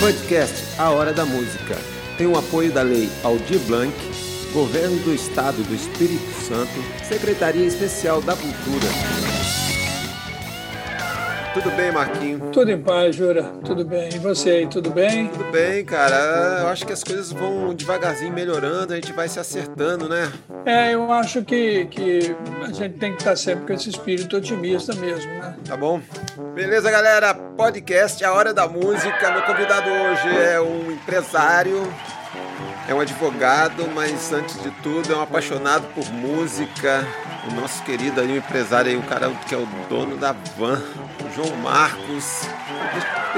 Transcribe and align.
Podcast 0.00 0.54
A 0.78 0.90
Hora 0.90 1.12
da 1.12 1.26
Música 1.26 1.76
tem 2.16 2.26
o 2.28 2.38
apoio 2.38 2.70
da 2.72 2.82
Lei 2.82 3.08
Aldir 3.24 3.58
Blanc, 3.66 3.92
Governo 4.52 4.96
do 5.00 5.12
Estado 5.12 5.60
do 5.64 5.74
Espírito 5.74 6.32
Santo, 6.46 6.70
Secretaria 7.04 7.66
Especial 7.66 8.20
da 8.22 8.36
Cultura. 8.36 9.27
Tudo 11.54 11.70
bem, 11.72 11.90
Marquinho? 11.90 12.50
Tudo 12.52 12.70
em 12.70 12.80
paz, 12.80 13.16
Jura. 13.16 13.42
Tudo 13.64 13.84
bem. 13.84 14.10
E 14.14 14.18
você 14.18 14.50
aí, 14.50 14.66
tudo 14.66 14.90
bem? 14.90 15.28
Tudo 15.28 15.50
bem, 15.50 15.84
cara. 15.84 16.60
Eu 16.60 16.68
acho 16.68 16.86
que 16.86 16.92
as 16.92 17.02
coisas 17.02 17.32
vão 17.32 17.74
devagarzinho 17.74 18.32
melhorando, 18.32 18.92
a 18.92 18.96
gente 18.96 19.12
vai 19.12 19.28
se 19.28 19.40
acertando, 19.40 20.08
né? 20.08 20.30
É, 20.64 20.94
eu 20.94 21.10
acho 21.12 21.42
que, 21.42 21.86
que 21.86 22.36
a 22.62 22.72
gente 22.72 22.98
tem 22.98 23.12
que 23.12 23.18
estar 23.18 23.34
sempre 23.36 23.66
com 23.66 23.72
esse 23.72 23.88
espírito 23.88 24.36
otimista 24.36 24.94
mesmo, 24.94 25.32
né? 25.32 25.56
Tá 25.66 25.76
bom. 25.76 26.00
Beleza, 26.54 26.90
galera. 26.90 27.34
Podcast 27.34 28.24
A 28.24 28.32
Hora 28.32 28.52
da 28.54 28.68
Música. 28.68 29.30
Meu 29.32 29.42
convidado 29.42 29.90
hoje 29.90 30.28
é 30.36 30.60
um 30.60 30.92
empresário, 30.92 31.82
é 32.88 32.94
um 32.94 33.00
advogado, 33.00 33.86
mas 33.94 34.32
antes 34.32 34.60
de 34.62 34.70
tudo 34.82 35.12
é 35.12 35.16
um 35.16 35.22
apaixonado 35.22 35.86
por 35.94 36.10
música. 36.10 37.06
O 37.50 37.54
nosso 37.54 37.82
querido 37.82 38.20
aí, 38.20 38.32
o 38.32 38.36
empresário 38.36 38.90
aí, 38.90 38.96
o 38.96 39.02
cara 39.02 39.30
que 39.46 39.54
é 39.54 39.58
o 39.58 39.66
dono 39.88 40.16
da 40.16 40.32
van, 40.56 40.82
o 41.24 41.34
João 41.34 41.54
Marcos. 41.56 42.42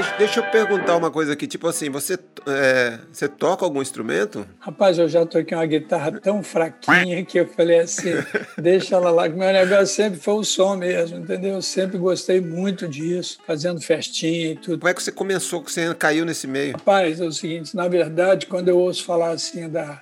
Deixa, 0.01 0.17
deixa- 0.19 0.41
eu 0.41 0.45
perguntar 0.51 0.97
uma 0.97 1.11
coisa 1.11 1.33
aqui, 1.35 1.47
tipo 1.47 1.69
assim, 1.69 1.91
você, 1.91 2.19
é, 2.47 2.99
você 3.13 3.29
toca 3.29 3.65
algum 3.65 3.83
instrumento? 3.83 4.47
Rapaz, 4.59 4.99
eu 4.99 5.09
já 5.09 5.27
toquei 5.27 5.57
uma 5.57 5.67
guitarra 5.67 6.13
tão 6.21 6.43
fraquinha 6.43 7.23
que 7.25 7.39
eu 7.39 7.47
falei 7.47 7.81
assim, 7.81 8.13
deixa 8.57 8.97
ela 8.97 9.11
lá, 9.11 9.29
que 9.29 9.37
meu 9.37 9.53
negócio 9.53 9.87
sempre 9.89 10.19
foi 10.19 10.35
o 10.35 10.45
som 10.45 10.77
mesmo, 10.77 11.19
entendeu? 11.19 11.55
Eu 11.55 11.63
sempre 11.63 11.99
gostei 11.99 12.41
muito 12.41 12.89
disso, 12.89 13.39
fazendo 13.47 13.81
festinha 13.81 14.53
e 14.53 14.57
tudo. 14.57 14.79
Como 14.79 14.89
é 14.89 14.95
que 14.95 15.03
você 15.03 15.13
começou, 15.13 15.63
que 15.63 15.71
você 15.71 15.95
caiu 15.95 16.25
nesse 16.25 16.47
meio? 16.47 16.73
Rapaz, 16.73 17.21
é 17.21 17.25
o 17.25 17.33
seguinte, 17.33 17.77
na 17.77 17.87
verdade, 17.87 18.47
quando 18.47 18.69
eu 18.69 18.79
ouço 18.79 19.05
falar 19.05 19.31
assim 19.33 19.69
da, 19.69 20.01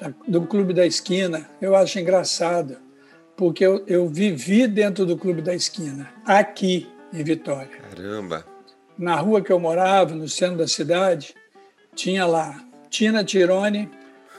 da- 0.00 0.12
do 0.28 0.42
Clube 0.42 0.74
da 0.74 0.84
Esquina, 0.84 1.48
eu 1.62 1.74
acho 1.74 1.98
engraçado, 1.98 2.76
porque 3.36 3.64
eu, 3.64 3.82
eu 3.86 4.06
vivi 4.06 4.66
dentro 4.66 5.06
do 5.06 5.16
Clube 5.16 5.40
da 5.40 5.54
Esquina, 5.54 6.10
aqui 6.26 6.86
em 7.12 7.24
Vitória. 7.24 7.70
Caramba. 7.90 8.44
Na 9.00 9.16
rua 9.16 9.40
que 9.40 9.50
eu 9.50 9.58
morava, 9.58 10.14
no 10.14 10.28
centro 10.28 10.58
da 10.58 10.68
cidade, 10.68 11.34
tinha 11.94 12.26
lá 12.26 12.62
Tina 12.90 13.24
Tirone, 13.24 13.88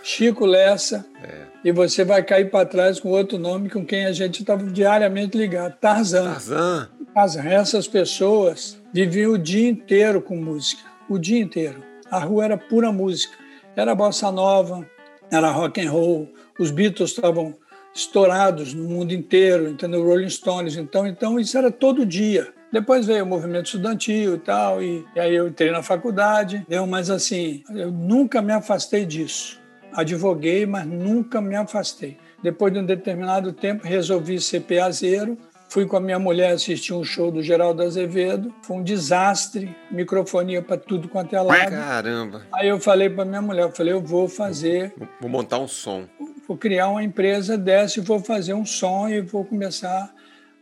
Chico 0.04 0.46
Lessa, 0.46 1.04
É. 1.24 1.46
e 1.66 1.72
você 1.72 2.04
vai 2.06 2.22
cair 2.22 2.52
para 2.52 2.64
trás 2.64 3.00
com 3.00 3.10
outro 3.10 3.40
nome 3.40 3.72
com 3.72 3.84
quem 3.84 4.06
a 4.06 4.12
gente 4.12 4.42
estava 4.42 4.64
diariamente 4.64 5.36
ligado, 5.36 5.78
Tarzan. 5.80 6.26
Tarzan. 6.34 6.90
Tarzan. 7.12 7.44
Essas 7.50 7.88
pessoas 7.88 8.80
viviam 8.94 9.32
o 9.34 9.38
dia 9.38 9.68
inteiro 9.68 10.22
com 10.22 10.36
música, 10.36 10.84
o 11.10 11.18
dia 11.18 11.40
inteiro. 11.42 11.84
A 12.12 12.20
rua 12.20 12.46
era 12.46 12.58
pura 12.58 12.92
música. 12.92 13.34
Era 13.76 13.96
bossa 13.96 14.32
nova, 14.32 14.88
era 15.32 15.50
rock 15.50 15.82
and 15.82 15.90
roll. 15.90 16.30
Os 16.60 16.70
Beatles 16.70 17.10
estavam 17.12 17.56
estourados 17.96 18.76
no 18.76 18.84
mundo 18.84 19.12
inteiro, 19.12 19.70
entendeu? 19.70 20.04
Rolling 20.04 20.30
Stones, 20.30 20.76
então, 20.78 21.08
então 21.08 21.40
isso 21.40 21.58
era 21.58 21.72
todo 21.72 22.06
dia. 22.06 22.54
Depois 22.72 23.06
veio 23.06 23.24
o 23.24 23.28
movimento 23.28 23.66
estudantil 23.66 24.36
e 24.36 24.40
tal, 24.40 24.82
e, 24.82 25.06
e 25.16 25.20
aí 25.20 25.36
eu 25.36 25.48
entrei 25.48 25.72
na 25.72 25.84
faculdade, 25.84 26.58
entendeu? 26.58 26.88
mas 26.88 27.10
assim, 27.10 27.64
eu 27.70 27.92
nunca 27.92 28.42
me 28.42 28.54
afastei 28.54 29.06
disso. 29.06 29.60
Advoguei, 29.94 30.66
mas 30.66 30.86
nunca 30.86 31.42
me 31.42 31.56
afastei. 31.56 32.18
Depois 32.42 32.72
de 32.74 32.80
um 32.80 32.86
determinado 32.86 33.52
tempo, 33.52 33.86
resolvi 33.86 34.40
ser 34.40 34.62
peazeiro, 34.62 35.38
Fui 35.72 35.86
com 35.86 35.96
a 35.96 36.02
minha 36.02 36.20
mulher 36.20 36.52
assistir 36.52 36.94
um 36.94 37.02
show 37.02 37.32
do 37.32 37.42
Geraldo 37.42 37.82
Azevedo. 37.82 38.54
Foi 38.62 38.76
um 38.76 38.84
desastre, 38.84 39.74
microfonia 39.90 40.62
para 40.62 40.76
tudo 40.76 41.08
quanto 41.08 41.34
é 41.34 41.42
lado. 41.42 41.72
Caramba. 41.72 42.42
Aí 42.52 42.68
eu 42.68 42.78
falei 42.78 43.10
para 43.10 43.24
minha 43.24 43.42
mulher, 43.42 43.62
eu 43.62 43.72
falei, 43.72 43.94
eu 43.94 44.02
vou 44.02 44.28
fazer, 44.28 44.94
Vou 45.22 45.30
montar 45.30 45.60
um 45.60 45.70
som. 45.70 46.04
vou 46.46 46.58
criar 46.58 46.90
uma 46.90 47.02
empresa 47.02 47.58
dessa 47.58 48.02
e 48.02 48.04
vou 48.04 48.20
fazer 48.20 48.54
um 48.54 48.66
som 48.66 49.08
e 49.08 49.22
vou 49.22 49.46
começar 49.46 50.14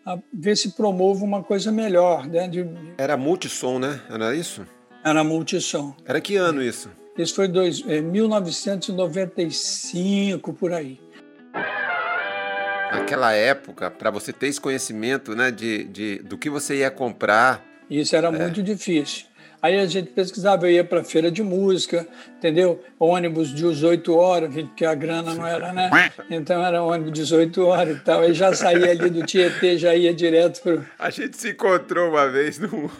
a 0.09 0.17
ver 0.33 0.57
se 0.57 0.71
promovo 0.71 1.23
uma 1.23 1.43
coisa 1.43 1.71
melhor. 1.71 2.27
Né? 2.27 2.47
De, 2.47 2.67
Era 2.97 3.15
multissom, 3.15 3.77
né? 3.77 4.01
Era 4.09 4.35
isso? 4.35 4.65
era 5.03 5.23
multissom. 5.23 5.93
Era 6.05 6.19
que 6.19 6.35
ano 6.35 6.61
isso? 6.61 6.89
Isso 7.17 7.33
foi 7.35 7.47
dois, 7.47 7.81
é, 7.87 8.01
1995, 8.01 10.53
por 10.53 10.73
aí. 10.73 10.99
Naquela 12.91 13.31
época, 13.33 13.89
para 13.91 14.09
você 14.09 14.33
ter 14.33 14.47
esse 14.47 14.59
conhecimento, 14.59 15.35
né, 15.35 15.51
de, 15.51 15.83
de, 15.85 16.19
do 16.19 16.37
que 16.37 16.49
você 16.49 16.77
ia 16.77 16.91
comprar, 16.91 17.63
Isso 17.89 18.15
era 18.15 18.31
muito 18.31 18.63
difícil. 18.63 19.25
Aí 19.61 19.79
a 19.79 19.85
gente 19.85 20.09
pesquisava, 20.11 20.65
eu 20.67 20.71
ia 20.71 20.83
para 20.83 21.03
feira 21.03 21.29
de 21.29 21.43
música, 21.43 22.07
entendeu? 22.37 22.81
Ônibus 22.97 23.49
de 23.49 23.55
18 23.55 24.15
horas, 24.15 24.53
porque 24.53 24.85
a 24.85 24.95
grana 24.95 25.33
não 25.33 25.45
era, 25.45 25.73
né? 25.73 25.89
Então 26.29 26.65
era 26.65 26.81
ônibus 26.81 27.13
de 27.13 27.21
18 27.21 27.65
horas 27.65 27.97
e 27.97 27.99
tal. 27.99 28.21
Aí 28.21 28.33
já 28.33 28.53
saía 28.53 28.91
ali 28.91 29.09
do 29.09 29.25
Tietê, 29.25 29.77
já 29.77 29.95
ia 29.95 30.13
direto 30.13 30.61
para 30.61 30.79
a 30.97 31.09
gente 31.09 31.37
se 31.37 31.49
encontrou 31.49 32.09
uma 32.09 32.27
vez 32.27 32.59
no. 32.59 32.69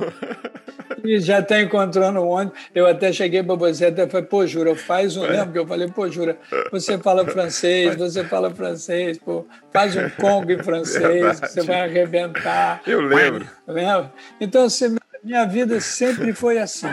E 1.04 1.20
já 1.20 1.38
até 1.38 1.62
encontrou 1.62 2.12
no 2.12 2.28
ônibus. 2.28 2.60
Eu 2.76 2.86
até 2.86 3.14
cheguei 3.14 3.42
para 3.42 3.56
você, 3.56 3.86
até 3.86 4.08
falei, 4.08 4.26
pô, 4.26 4.46
Jura, 4.46 4.76
faz 4.76 5.16
um. 5.16 5.22
Lembra 5.22 5.52
que 5.52 5.60
eu 5.60 5.66
falei, 5.66 5.88
pô, 5.88 6.10
Jura, 6.10 6.38
você 6.72 6.98
fala 6.98 7.26
francês, 7.26 7.96
você 7.96 8.24
fala 8.26 8.50
francês, 8.52 9.18
pô, 9.18 9.46
faz 9.72 9.96
um 9.96 10.10
congo 10.10 10.52
em 10.52 10.62
francês, 10.62 11.40
que 11.40 11.48
você 11.48 11.62
vai 11.62 11.82
arrebentar. 11.82 12.82
Eu 12.86 13.00
lembro. 13.00 13.48
Lembra? 13.66 14.12
Então, 14.42 14.66
assim, 14.66 14.98
minha 15.24 15.46
vida 15.46 15.80
sempre 15.80 16.34
foi 16.34 16.58
assim. 16.58 16.88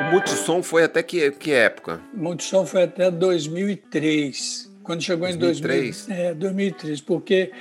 O 0.00 0.04
multissom 0.10 0.62
foi 0.62 0.84
até 0.84 1.02
que, 1.02 1.30
que 1.32 1.52
época? 1.52 2.00
Multissom 2.12 2.66
foi 2.66 2.84
até 2.84 3.10
2003. 3.10 4.70
Quando 4.82 5.02
chegou 5.02 5.28
2003? 5.28 6.04
em 6.04 6.08
2000, 6.08 6.26
é, 6.26 6.34
2003, 6.34 7.00
porque 7.02 7.52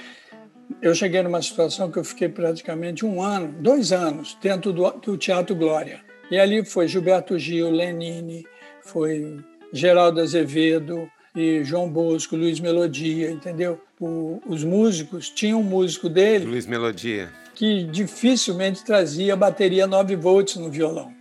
eu 0.82 0.96
cheguei 0.96 1.22
numa 1.22 1.42
situação 1.42 1.92
que 1.92 2.00
eu 2.00 2.04
fiquei 2.04 2.30
praticamente 2.30 3.06
um 3.06 3.22
ano, 3.22 3.54
dois 3.60 3.92
anos, 3.92 4.38
dentro 4.42 4.74
do, 4.74 4.90
do 4.92 5.18
Teatro 5.18 5.56
Glória. 5.56 6.02
E 6.32 6.40
ali 6.40 6.66
foi 6.66 6.88
Gilberto 6.88 7.38
Gil, 7.38 7.70
Lenine, 7.70 8.48
foi 8.82 9.38
Geraldo 9.72 10.22
Azevedo 10.22 11.10
e 11.36 11.64
João 11.64 11.90
Bosco, 11.90 12.36
Luiz 12.36 12.60
Melodia, 12.60 13.32
entendeu? 13.32 13.80
O- 14.00 14.42
os 14.46 14.64
músicos, 14.64 15.30
tinha 15.30 15.56
um 15.56 15.64
músico 15.64 16.10
dele 16.10 16.46
Luiz 16.46 16.66
Melodia. 16.66 17.30
que 17.56 17.84
dificilmente 17.84 18.84
trazia 18.84 19.36
bateria 19.36 19.86
9 19.88 20.16
volts 20.16 20.56
no 20.58 20.70
violão. 20.70 21.14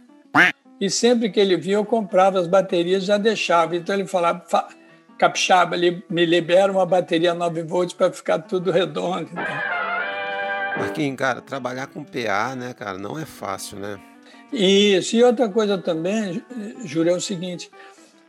E 0.81 0.89
sempre 0.89 1.29
que 1.29 1.39
ele 1.39 1.59
via, 1.59 1.75
eu 1.75 1.85
comprava 1.85 2.39
as 2.41 2.47
baterias 2.47 3.03
e 3.03 3.07
já 3.07 3.19
deixava. 3.19 3.77
Então 3.77 3.95
ele 3.95 4.07
falava, 4.07 4.43
"Fa- 4.49 4.67
capixaba, 5.19 5.77
ele 5.77 6.03
me 6.09 6.25
libera 6.25 6.73
uma 6.73 6.87
bateria 6.87 7.35
9 7.35 7.63
volts 7.63 7.93
para 7.95 8.11
ficar 8.11 8.39
tudo 8.39 8.71
redondo. 8.71 9.29
Então, 9.31 9.45
Marquinhos, 10.79 11.17
cara, 11.19 11.43
trabalhar 11.43 11.87
com 11.89 12.03
PA, 12.03 12.55
né, 12.57 12.73
cara, 12.73 12.97
não 12.97 13.19
é 13.19 13.27
fácil, 13.27 13.79
né? 13.79 13.99
Isso. 14.51 15.15
E 15.17 15.23
outra 15.23 15.49
coisa 15.51 15.77
também, 15.77 16.43
Júlio, 16.85 17.13
é 17.13 17.17
o 17.17 17.21
seguinte: 17.21 17.71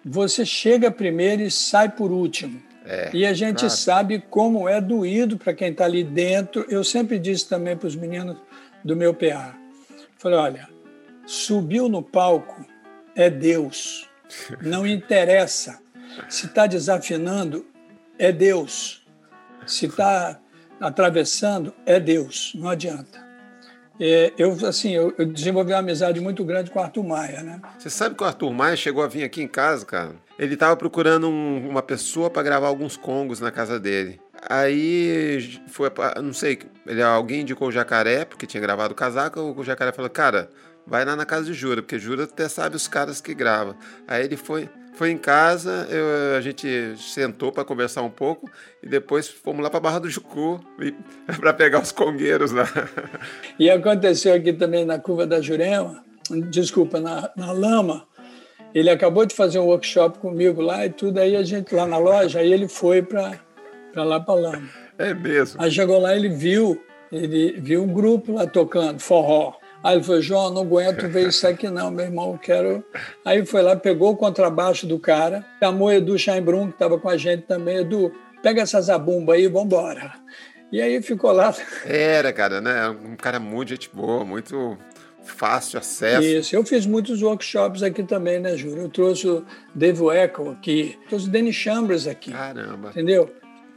você 0.03 0.45
chega 0.45 0.91
primeiro 0.91 1.41
e 1.41 1.51
sai 1.51 1.89
por 1.89 2.11
último. 2.11 2.61
É, 2.85 3.11
E 3.13 3.25
a 3.25 3.33
gente 3.33 3.59
claro. 3.59 3.73
sabe 3.73 4.23
como 4.29 4.67
é 4.67 4.81
doído 4.81 5.37
para 5.37 5.53
quem 5.53 5.71
está 5.71 5.85
ali 5.85 6.03
dentro. 6.03 6.65
Eu 6.67 6.83
sempre 6.83 7.19
disse 7.19 7.47
também 7.47 7.77
para 7.77 7.87
os 7.87 7.95
meninos 7.95 8.37
do 8.83 8.95
meu 8.95 9.13
PA: 9.13 9.55
falei, 10.17 10.37
olha, 10.37 10.69
subiu 11.25 11.87
no 11.87 12.01
palco 12.01 12.65
é 13.15 13.29
Deus. 13.29 14.09
Não 14.61 14.85
interessa. 14.85 15.79
Se 16.29 16.45
está 16.45 16.67
desafinando, 16.67 17.65
é 18.17 18.31
Deus. 18.31 19.05
Se 19.65 19.85
está 19.85 20.39
atravessando, 20.79 21.73
é 21.85 21.99
Deus. 21.99 22.53
Não 22.55 22.69
adianta. 22.69 23.30
É, 24.03 24.33
eu, 24.35 24.57
assim, 24.65 24.95
eu, 24.95 25.13
eu 25.15 25.27
desenvolvi 25.27 25.71
uma 25.73 25.77
amizade 25.79 26.19
muito 26.19 26.43
grande 26.43 26.71
com 26.71 26.79
o 26.79 26.81
Arthur 26.81 27.03
Maia, 27.03 27.43
né? 27.43 27.61
Você 27.77 27.87
sabe 27.89 28.15
que 28.15 28.23
o 28.23 28.25
Arthur 28.25 28.51
Maia 28.51 28.75
chegou 28.75 29.03
a 29.03 29.07
vir 29.07 29.23
aqui 29.23 29.43
em 29.43 29.47
casa, 29.47 29.85
cara? 29.85 30.15
Ele 30.39 30.57
tava 30.57 30.75
procurando 30.75 31.29
um- 31.29 31.69
uma 31.69 31.83
pessoa 31.83 32.27
para 32.27 32.41
gravar 32.41 32.67
alguns 32.67 32.97
congos 32.97 33.39
na 33.39 33.51
casa 33.51 33.79
dele. 33.79 34.19
Aí 34.49 35.61
foi, 35.67 35.91
não 36.21 36.33
sei, 36.33 36.57
ele, 36.87 37.01
alguém 37.03 37.41
indicou 37.41 37.67
o 37.67 37.71
Jacaré, 37.71 38.25
porque 38.25 38.47
tinha 38.47 38.59
gravado 38.59 38.93
o 38.93 38.95
casaco, 38.95 39.39
o 39.39 39.63
Jacaré 39.63 39.91
falou, 39.91 40.09
cara, 40.09 40.49
vai 40.87 41.05
lá 41.05 41.15
na 41.15 41.25
casa 41.25 41.45
de 41.45 41.53
Jura, 41.53 41.83
porque 41.83 41.99
Jura 41.99 42.23
até 42.23 42.49
sabe 42.49 42.75
os 42.75 42.87
caras 42.87 43.21
que 43.21 43.35
gravam. 43.35 43.75
Aí 44.07 44.25
ele 44.25 44.35
foi, 44.35 44.67
foi 44.93 45.11
em 45.11 45.17
casa, 45.17 45.87
eu- 45.89 46.37
a 46.37 46.41
gente 46.41 46.95
sentou 46.97 47.51
para 47.51 47.63
conversar 47.63 48.01
um 48.01 48.09
pouco 48.09 48.49
e 48.83 48.87
depois 48.87 49.27
fomos 49.27 49.63
lá 49.63 49.69
para 49.69 49.79
Barra 49.79 49.99
do 49.99 50.09
Jucu 50.09 50.59
para 51.39 51.53
pegar 51.53 51.81
os 51.81 51.91
congueiros 51.91 52.51
lá. 52.51 52.67
E 53.57 53.69
aconteceu 53.69 54.33
aqui 54.33 54.53
também 54.53 54.85
na 54.85 54.99
curva 54.99 55.25
da 55.25 55.41
Jurema, 55.41 56.03
desculpa, 56.49 56.99
na, 56.99 57.29
na 57.35 57.51
Lama. 57.51 58.05
Ele 58.73 58.89
acabou 58.89 59.25
de 59.25 59.35
fazer 59.35 59.59
um 59.59 59.65
workshop 59.65 60.19
comigo 60.19 60.61
lá 60.61 60.85
e 60.85 60.89
tudo, 60.89 61.19
aí 61.19 61.35
a 61.35 61.43
gente 61.43 61.73
lá 61.75 61.85
na 61.85 61.97
loja, 61.97 62.39
aí 62.39 62.51
ele 62.53 62.67
foi 62.67 63.01
para 63.01 63.37
lá 63.95 64.19
para 64.19 64.33
Lama. 64.33 64.69
É 64.97 65.13
mesmo. 65.13 65.61
Aí 65.61 65.69
chegou 65.71 65.99
lá, 65.99 66.15
ele 66.15 66.29
viu, 66.29 66.81
ele 67.11 67.59
viu 67.59 67.83
um 67.83 67.91
grupo 67.91 68.33
lá 68.33 68.45
tocando 68.47 68.99
forró. 69.01 69.53
Aí 69.83 69.95
ele 69.95 70.03
falou, 70.03 70.21
João, 70.21 70.51
não 70.51 70.61
aguento 70.61 71.07
ver 71.07 71.27
isso 71.27 71.47
aqui 71.47 71.69
não, 71.69 71.89
meu 71.89 72.05
irmão, 72.05 72.37
quero... 72.37 72.83
Aí 73.25 73.45
foi 73.45 73.61
lá, 73.61 73.75
pegou 73.75 74.11
o 74.11 74.15
contrabaixo 74.15 74.85
do 74.85 74.99
cara, 74.99 75.45
chamou 75.59 75.91
Edu 75.91 76.17
Scheinbrunn, 76.17 76.67
que 76.67 76.73
estava 76.73 76.99
com 76.99 77.09
a 77.09 77.17
gente 77.17 77.43
também, 77.43 77.77
Edu, 77.77 78.13
pega 78.43 78.61
essa 78.61 78.79
zabumba 78.79 79.33
aí, 79.33 79.47
vambora. 79.47 80.13
E 80.71 80.81
aí 80.81 81.01
ficou 81.01 81.31
lá. 81.31 81.53
Era, 81.85 82.31
cara, 82.31 82.61
né? 82.61 82.89
Um 82.89 83.15
cara 83.15 83.39
muito 83.39 83.69
gente 83.69 83.89
boa, 83.93 84.23
muito 84.23 84.77
fácil 85.23 85.79
acesso. 85.79 86.23
Isso, 86.23 86.55
eu 86.55 86.63
fiz 86.63 86.85
muitos 86.85 87.21
workshops 87.21 87.83
aqui 87.83 88.03
também, 88.03 88.39
né, 88.39 88.55
Júlio? 88.55 88.83
Eu 88.83 88.89
trouxe 88.89 89.27
o 89.27 89.45
Dave 89.73 90.01
Echo 90.09 90.49
aqui, 90.49 90.97
trouxe 91.09 91.27
o 91.27 91.29
Danny 91.29 91.51
Chambers 91.51 92.07
aqui. 92.07 92.31
Caramba. 92.31 92.89
Entendeu? 92.89 93.29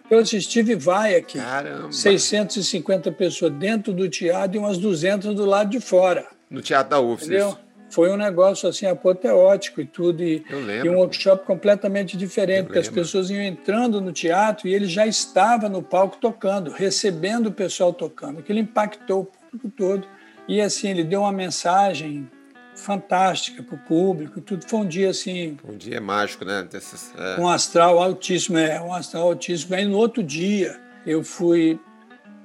Trouxe 0.08 0.40
Steve 0.40 0.74
Vai 0.74 1.14
aqui. 1.16 1.38
Caramba. 1.38 1.92
650 1.92 3.10
pessoas 3.12 3.52
dentro 3.52 3.92
do 3.92 4.08
teatro 4.08 4.56
e 4.56 4.58
umas 4.58 4.78
200 4.78 5.34
do 5.34 5.44
lado 5.44 5.70
de 5.70 5.80
fora. 5.80 6.26
No 6.50 6.60
Teatro 6.60 6.90
da 6.90 7.00
UFS. 7.00 7.24
Entendeu? 7.24 7.56
Foi 7.88 8.10
um 8.10 8.16
negócio 8.16 8.68
assim 8.68 8.86
apoteótico 8.86 9.80
e 9.80 9.86
tudo. 9.86 10.22
E, 10.22 10.44
e 10.84 10.88
um 10.88 10.96
workshop 10.96 11.46
completamente 11.46 12.16
diferente, 12.16 12.58
eu 12.58 12.64
porque 12.64 12.80
lembro. 12.80 12.90
as 12.90 12.94
pessoas 12.94 13.30
iam 13.30 13.40
entrando 13.40 14.00
no 14.00 14.12
teatro 14.12 14.68
e 14.68 14.74
ele 14.74 14.86
já 14.86 15.06
estava 15.06 15.68
no 15.68 15.82
palco 15.82 16.18
tocando, 16.20 16.70
recebendo 16.70 17.46
o 17.46 17.52
pessoal 17.52 17.92
tocando. 17.92 18.40
Aquilo 18.40 18.58
impactou 18.58 19.22
o 19.22 19.24
público 19.24 19.70
todo. 19.76 20.06
E 20.46 20.60
assim, 20.60 20.88
ele 20.88 21.04
deu 21.04 21.20
uma 21.20 21.32
mensagem 21.32 22.28
fantástica 22.74 23.62
para 23.62 23.74
o 23.74 23.78
público, 23.78 24.40
tudo 24.40 24.66
foi 24.66 24.80
um 24.80 24.86
dia 24.86 25.10
assim. 25.10 25.56
Um 25.64 25.76
dia 25.76 26.00
mágico, 26.00 26.44
né? 26.44 26.66
Desses, 26.70 27.12
é. 27.16 27.40
Um 27.40 27.48
astral 27.48 28.02
altíssimo, 28.02 28.58
é, 28.58 28.80
um 28.80 28.92
astral 28.92 29.28
altíssimo. 29.28 29.74
Aí 29.74 29.84
no 29.84 29.96
outro 29.96 30.22
dia 30.22 30.80
eu 31.06 31.22
fui 31.22 31.78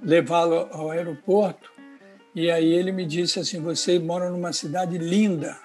levá-lo 0.02 0.68
ao 0.72 0.92
aeroporto 0.92 1.72
e 2.34 2.50
aí 2.50 2.72
ele 2.72 2.92
me 2.92 3.06
disse 3.06 3.40
assim: 3.40 3.60
você 3.60 4.00
mora 4.00 4.30
numa 4.30 4.54
cidade 4.54 4.98
linda 4.98 5.58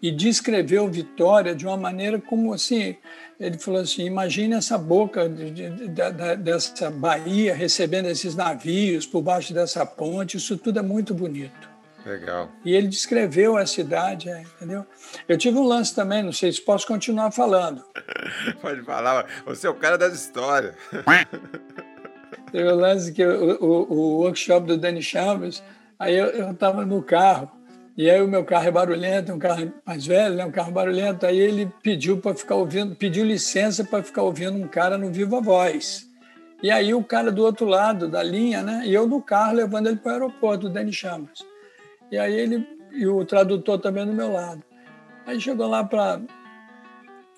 e 0.00 0.10
descreveu 0.10 0.88
Vitória 0.88 1.54
de 1.54 1.66
uma 1.66 1.76
maneira 1.76 2.18
como 2.18 2.52
assim. 2.52 2.96
Ele 3.38 3.58
falou 3.58 3.80
assim: 3.80 4.04
imagine 4.04 4.54
essa 4.54 4.78
boca 4.78 5.28
de, 5.28 5.50
de, 5.50 5.70
de, 5.70 6.36
dessa 6.38 6.90
Bahia 6.90 7.54
recebendo 7.54 8.06
esses 8.06 8.34
navios 8.34 9.06
por 9.06 9.22
baixo 9.22 9.52
dessa 9.52 9.84
ponte, 9.84 10.36
isso 10.36 10.56
tudo 10.56 10.78
é 10.78 10.82
muito 10.82 11.14
bonito. 11.14 11.71
Legal. 12.04 12.50
E 12.64 12.74
ele 12.74 12.88
descreveu 12.88 13.56
a 13.56 13.64
cidade, 13.64 14.28
é, 14.28 14.42
entendeu? 14.42 14.84
Eu 15.28 15.38
tive 15.38 15.58
um 15.58 15.66
lance 15.66 15.94
também, 15.94 16.22
não 16.22 16.32
sei 16.32 16.50
se 16.50 16.60
posso 16.60 16.86
continuar 16.86 17.30
falando. 17.30 17.84
Pode 18.60 18.82
falar, 18.82 19.26
você 19.44 19.66
é 19.66 19.70
o 19.70 19.74
cara 19.74 19.96
das 19.96 20.12
histórias. 20.14 20.74
Teve 22.50 22.70
um 22.70 22.76
lance 22.76 23.12
que 23.12 23.24
o, 23.24 23.56
o, 23.64 23.92
o 23.92 24.18
workshop 24.22 24.66
do 24.66 24.76
Danny 24.76 25.02
Chambers, 25.02 25.62
aí 25.98 26.16
eu 26.16 26.50
estava 26.50 26.84
no 26.84 27.02
carro, 27.02 27.50
e 27.96 28.10
aí 28.10 28.20
o 28.20 28.28
meu 28.28 28.44
carro 28.44 28.68
é 28.68 28.70
barulhento, 28.70 29.32
um 29.32 29.38
carro 29.38 29.72
mais 29.86 30.06
velho, 30.06 30.34
né, 30.34 30.44
um 30.44 30.50
carro 30.50 30.72
barulhento, 30.72 31.24
aí 31.24 31.38
ele 31.38 31.70
pediu 31.82 32.18
para 32.18 32.34
ficar 32.34 32.56
ouvindo, 32.56 32.96
pediu 32.96 33.24
licença 33.24 33.84
para 33.84 34.02
ficar 34.02 34.22
ouvindo 34.22 34.56
um 34.56 34.66
cara 34.66 34.98
no 34.98 35.10
Viva 35.10 35.40
Voz. 35.40 36.08
E 36.62 36.70
aí 36.70 36.94
o 36.94 37.02
cara 37.02 37.30
do 37.30 37.42
outro 37.42 37.66
lado 37.66 38.08
da 38.08 38.22
linha, 38.22 38.62
né, 38.62 38.82
e 38.84 38.92
eu 38.92 39.06
no 39.06 39.22
carro 39.22 39.54
levando 39.54 39.88
ele 39.88 39.96
para 39.96 40.10
o 40.10 40.14
aeroporto, 40.14 40.66
o 40.66 40.70
Danny 40.70 40.92
Chambers. 40.92 41.51
E 42.12 42.18
aí 42.18 42.34
ele 42.34 42.66
e 42.92 43.06
o 43.06 43.24
tradutor 43.24 43.78
também 43.78 44.04
do 44.04 44.12
meu 44.12 44.30
lado. 44.30 44.62
Aí 45.26 45.40
chegou 45.40 45.66
lá 45.66 45.82
para 45.82 46.20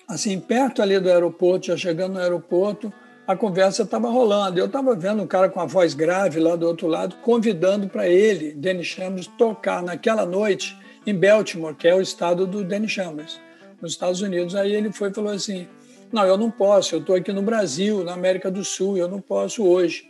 assim, 0.05 0.37
perto 0.37 0.81
ali 0.81 0.99
do 0.99 1.09
aeroporto, 1.09 1.67
já 1.67 1.77
chegando 1.77 2.15
no 2.15 2.19
aeroporto, 2.19 2.91
a 3.25 3.37
conversa 3.37 3.83
estava 3.83 4.09
rolando. 4.09 4.59
Eu 4.59 4.65
estava 4.65 4.93
vendo 4.93 5.23
um 5.23 5.27
cara 5.27 5.47
com 5.47 5.61
a 5.61 5.65
voz 5.65 5.93
grave 5.93 6.41
lá 6.41 6.57
do 6.57 6.67
outro 6.67 6.87
lado, 6.87 7.15
convidando 7.21 7.87
para 7.87 8.09
ele, 8.09 8.51
Dennis 8.51 8.87
Chambers, 8.87 9.27
tocar 9.37 9.81
naquela 9.81 10.25
noite 10.25 10.77
em 11.07 11.17
Baltimore, 11.17 11.73
que 11.73 11.87
é 11.87 11.95
o 11.95 12.01
estado 12.01 12.45
do 12.45 12.61
Dennis 12.61 12.91
Chambers, 12.91 13.39
nos 13.81 13.93
Estados 13.93 14.21
Unidos. 14.21 14.55
Aí 14.55 14.75
ele 14.75 14.91
foi 14.91 15.09
e 15.09 15.13
falou 15.13 15.31
assim: 15.31 15.69
Não, 16.11 16.25
eu 16.25 16.37
não 16.37 16.51
posso, 16.51 16.95
eu 16.95 16.99
estou 16.99 17.15
aqui 17.15 17.31
no 17.31 17.41
Brasil, 17.41 18.03
na 18.03 18.13
América 18.13 18.51
do 18.51 18.63
Sul, 18.63 18.97
eu 18.97 19.07
não 19.07 19.21
posso 19.21 19.63
hoje, 19.65 20.05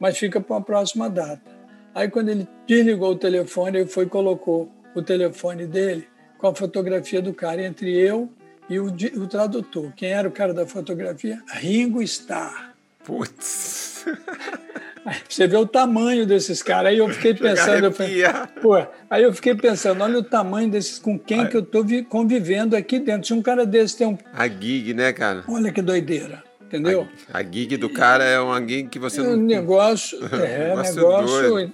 mas 0.00 0.16
fica 0.16 0.40
para 0.40 0.56
uma 0.56 0.62
próxima 0.62 1.10
data. 1.10 1.57
Aí, 1.98 2.08
quando 2.08 2.28
ele 2.28 2.46
desligou 2.64 3.10
o 3.10 3.16
telefone, 3.16 3.78
ele 3.78 3.88
foi 3.88 4.04
e 4.04 4.08
colocou 4.08 4.70
o 4.94 5.02
telefone 5.02 5.66
dele 5.66 6.06
com 6.38 6.46
a 6.46 6.54
fotografia 6.54 7.20
do 7.20 7.34
cara 7.34 7.60
entre 7.60 7.92
eu 7.92 8.30
e 8.70 8.78
o, 8.78 8.86
o 8.86 9.26
tradutor. 9.26 9.92
Quem 9.96 10.12
era 10.12 10.28
o 10.28 10.30
cara 10.30 10.54
da 10.54 10.64
fotografia? 10.64 11.42
Ringo 11.54 12.00
Starr. 12.00 12.72
Putz! 13.02 14.06
Você 15.28 15.48
vê 15.48 15.56
o 15.56 15.66
tamanho 15.66 16.24
desses 16.24 16.62
caras. 16.62 16.92
Aí 16.92 16.98
eu 16.98 17.08
fiquei 17.08 17.34
pensando, 17.34 17.86
eu 17.86 17.92
falei, 17.92 18.22
pô, 18.62 18.76
aí 19.10 19.24
eu 19.24 19.34
fiquei 19.34 19.56
pensando, 19.56 20.00
olha 20.04 20.20
o 20.20 20.22
tamanho 20.22 20.70
desses, 20.70 21.00
com 21.00 21.18
quem 21.18 21.48
que 21.48 21.56
eu 21.56 21.62
estou 21.62 21.84
convivendo 22.08 22.76
aqui 22.76 23.00
dentro. 23.00 23.26
Se 23.26 23.34
um 23.34 23.42
cara 23.42 23.66
desse 23.66 23.96
tem 23.96 24.06
um. 24.06 24.16
A 24.32 24.46
gig, 24.46 24.94
né, 24.94 25.12
cara? 25.12 25.42
Olha 25.48 25.72
que 25.72 25.82
doideira 25.82 26.44
entendeu? 26.68 27.08
A, 27.32 27.38
a, 27.38 27.42
gig 27.42 27.76
do 27.76 27.88
cara 27.88 28.22
é 28.24 28.38
uma 28.38 28.60
gig 28.60 28.88
que 28.88 28.98
você 28.98 29.22
não. 29.22 29.36
Negócio, 29.36 30.18
é, 30.36 30.76
negócio. 30.76 31.72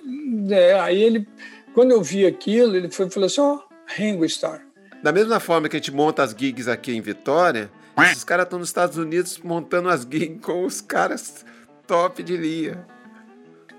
É, 0.50 0.78
aí 0.78 1.02
ele, 1.02 1.26
quando 1.75 1.92
eu 1.92 2.02
vi 2.02 2.26
aquilo, 2.26 2.76
ele 2.76 2.90
foi, 2.90 3.10
falou 3.10 3.26
assim: 3.26 3.40
ó, 3.40 3.54
oh, 3.54 3.60
Ringo 3.86 4.25
Starr. 4.25 4.62
Da 5.02 5.12
mesma 5.12 5.38
forma 5.38 5.69
que 5.69 5.76
a 5.76 5.78
gente 5.78 5.92
monta 5.92 6.22
as 6.22 6.31
gigs 6.31 6.69
aqui 6.69 6.96
em 6.96 7.00
Vitória, 7.00 7.70
esses 8.10 8.25
caras 8.25 8.44
estão 8.44 8.58
nos 8.58 8.69
Estados 8.69 8.96
Unidos 8.96 9.38
montando 9.38 9.88
as 9.88 10.02
gigs 10.02 10.40
com 10.40 10.64
os 10.64 10.81
caras 10.81 11.44
top 11.86 12.22
de 12.22 12.36
linha. 12.36 12.86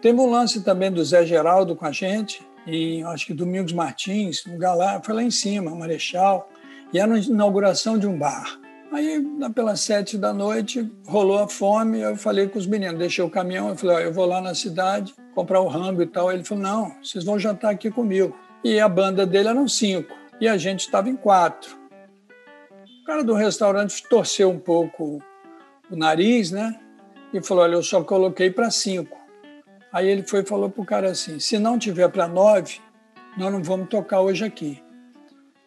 Teve 0.02 0.20
um 0.20 0.30
lance 0.30 0.62
também 0.64 0.92
do 0.92 1.04
Zé 1.04 1.26
Geraldo 1.26 1.76
com 1.76 1.86
a 1.86 1.92
gente, 1.92 2.46
e 2.68 3.02
acho 3.04 3.26
que 3.26 3.34
Domingos 3.34 3.74
Martins, 3.74 4.46
um 4.46 4.54
lugar 4.54 4.76
lá, 4.76 5.02
foi 5.04 5.16
lá 5.16 5.24
em 5.24 5.32
cima, 5.32 5.74
Marechal, 5.76 6.50
e 6.94 7.00
era 7.00 7.14
a 7.14 7.18
inauguração 7.18 7.98
de 7.98 8.06
um 8.06 8.18
bar. 8.18 8.60
Aí, 8.92 9.22
pelas 9.54 9.82
sete 9.82 10.18
da 10.18 10.32
noite, 10.32 10.90
rolou 11.06 11.40
a 11.40 11.48
fome. 11.48 12.00
Eu 12.00 12.16
falei 12.16 12.48
com 12.48 12.58
os 12.60 12.68
meninos, 12.68 13.00
deixei 13.00 13.24
o 13.24 13.30
caminhão. 13.30 13.70
Eu 13.70 13.76
falei: 13.76 13.96
ó, 13.96 14.00
eu 14.00 14.14
vou 14.14 14.26
lá 14.26 14.40
na 14.40 14.56
cidade 14.56 15.14
comprar 15.36 15.60
o 15.60 15.68
rango 15.68 16.02
e 16.02 16.08
tal. 16.08 16.32
Ele 16.32 16.44
falou: 16.44 16.64
não, 16.64 16.96
vocês 17.04 17.24
vão 17.24 17.38
jantar 17.38 17.72
aqui 17.72 17.92
comigo. 17.92 18.36
E 18.64 18.80
a 18.80 18.90
banda 18.90 19.26
dele 19.28 19.50
eram 19.50 19.68
cinco 19.68 20.12
e 20.40 20.48
a 20.48 20.58
gente 20.58 20.80
estava 20.80 21.10
em 21.10 21.16
quatro. 21.16 21.78
O 23.02 23.06
cara 23.06 23.24
do 23.24 23.34
restaurante 23.36 24.02
torceu 24.10 24.50
um 24.50 24.58
pouco 24.58 25.22
o 25.92 25.96
nariz, 25.96 26.50
né? 26.50 26.80
E 27.34 27.44
falou: 27.44 27.64
olha, 27.64 27.76
eu 27.76 27.84
só 27.84 28.02
coloquei 28.04 28.50
para 28.50 28.72
cinco. 28.72 29.16
Aí 29.92 30.10
ele 30.10 30.24
foi 30.24 30.42
e 30.42 30.46
falou 30.46 30.70
para 30.70 30.82
o 30.82 30.86
cara 30.86 31.12
assim: 31.12 31.40
se 31.40 31.60
não 31.60 31.78
tiver 31.78 32.10
para 32.10 32.28
nove, 32.28 32.80
nós 33.38 33.52
não 33.52 33.62
vamos 33.62 33.90
tocar 33.90 34.22
hoje 34.22 34.44
aqui. 34.46 34.82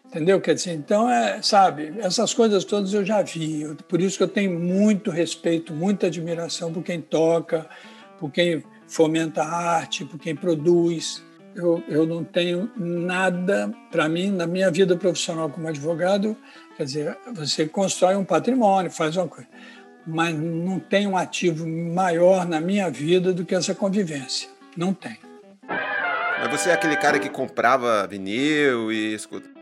Entendeu? 0.07 0.41
Quer 0.41 0.55
dizer, 0.55 0.73
então, 0.73 1.09
é, 1.11 1.43
sabe, 1.43 1.95
essas 1.99 2.33
coisas 2.33 2.65
todas 2.65 2.95
eu 2.95 3.05
já 3.05 3.21
vi. 3.21 3.77
Por 3.87 4.01
isso 4.01 4.17
que 4.17 4.23
eu 4.23 4.29
tenho 4.29 4.59
muito 4.59 5.11
respeito, 5.11 5.75
muita 5.75 6.07
admiração 6.07 6.73
por 6.73 6.83
quem 6.83 6.99
toca, 6.99 7.69
por 8.19 8.33
quem 8.33 8.65
fomenta 8.89 9.43
a 9.43 9.77
arte, 9.77 10.05
por 10.05 10.19
quem 10.19 10.35
produz. 10.35 11.23
Eu, 11.55 11.83
eu 11.89 12.07
não 12.07 12.25
tenho 12.25 12.71
nada, 12.77 13.73
para 13.91 14.09
mim, 14.09 14.31
na 14.31 14.47
minha 14.47 14.71
vida 14.71 14.97
profissional 14.97 15.49
como 15.51 15.69
advogado, 15.69 16.37
quer 16.77 16.85
dizer, 16.85 17.19
você 17.35 17.67
constrói 17.67 18.17
um 18.17 18.25
patrimônio, 18.25 18.91
faz 18.91 19.17
uma 19.17 19.27
coisa, 19.27 19.49
mas 20.07 20.35
não 20.35 20.79
tem 20.79 21.07
um 21.07 21.17
ativo 21.17 21.67
maior 21.67 22.47
na 22.47 22.61
minha 22.61 22.91
vida 22.91 23.33
do 23.33 23.45
que 23.45 23.55
essa 23.55 23.75
convivência. 23.75 24.49
Não 24.77 24.95
tem. 24.95 25.19
Mas 26.41 26.51
você 26.51 26.71
é 26.71 26.73
aquele 26.73 26.97
cara 26.97 27.19
que 27.19 27.29
comprava 27.29 28.07
vinil 28.07 28.93
e 28.93 29.15
escuta 29.15 29.58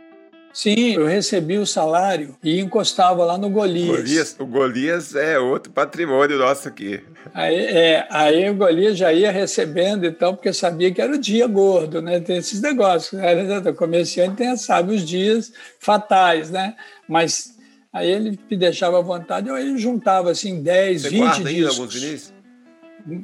Sim, 0.56 0.94
eu 0.94 1.04
recebi 1.04 1.58
o 1.58 1.66
salário 1.66 2.34
e 2.42 2.58
encostava 2.60 3.22
lá 3.26 3.36
no 3.36 3.50
Golias. 3.50 3.94
Golias 3.98 4.36
o 4.38 4.46
Golias 4.46 5.14
é 5.14 5.38
outro 5.38 5.70
patrimônio 5.70 6.38
nosso 6.38 6.66
aqui. 6.66 6.98
Aí, 7.34 7.54
é, 7.54 8.06
aí 8.08 8.48
o 8.48 8.54
Golias 8.54 8.96
já 8.96 9.12
ia 9.12 9.30
recebendo 9.30 10.06
e 10.06 10.10
tal, 10.10 10.34
porque 10.34 10.54
sabia 10.54 10.90
que 10.90 11.02
era 11.02 11.14
o 11.14 11.18
dia 11.18 11.46
gordo, 11.46 12.00
né? 12.00 12.20
Tem 12.20 12.38
esses 12.38 12.62
negócios. 12.62 13.20
Né? 13.20 13.58
O 13.68 13.74
comerciante 13.74 14.36
tem, 14.36 14.56
sabe 14.56 14.94
os 14.94 15.06
dias 15.06 15.52
fatais, 15.78 16.50
né? 16.50 16.74
Mas 17.06 17.54
aí 17.92 18.10
ele 18.10 18.40
me 18.50 18.56
deixava 18.56 18.98
à 18.98 19.02
vontade, 19.02 19.50
eu 19.50 19.58
ele 19.58 19.76
juntava 19.76 20.30
assim 20.30 20.62
10, 20.62 21.02
Você 21.02 21.10
20 21.10 21.18
guarda 21.18 21.36
discos. 21.36 21.54
ainda 21.54 21.68
alguns 21.68 21.94
vinis? 21.94 22.34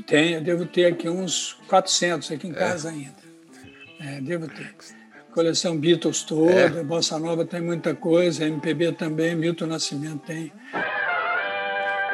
Tenho, 0.06 0.44
devo 0.44 0.66
ter 0.66 0.84
aqui 0.84 1.08
uns 1.08 1.56
400 1.66 2.30
aqui 2.30 2.48
em 2.48 2.50
é. 2.50 2.54
casa 2.54 2.90
ainda. 2.90 3.22
É, 3.98 4.20
devo 4.20 4.46
ter 4.48 4.74
coleção 5.32 5.76
Beatles 5.76 6.22
toda, 6.22 6.52
é. 6.52 6.82
Bossa 6.82 7.18
Nova 7.18 7.44
tem 7.44 7.60
muita 7.60 7.94
coisa, 7.94 8.44
MPB 8.44 8.92
também, 8.92 9.34
Milton 9.34 9.66
Nascimento 9.66 10.20
tem. 10.26 10.52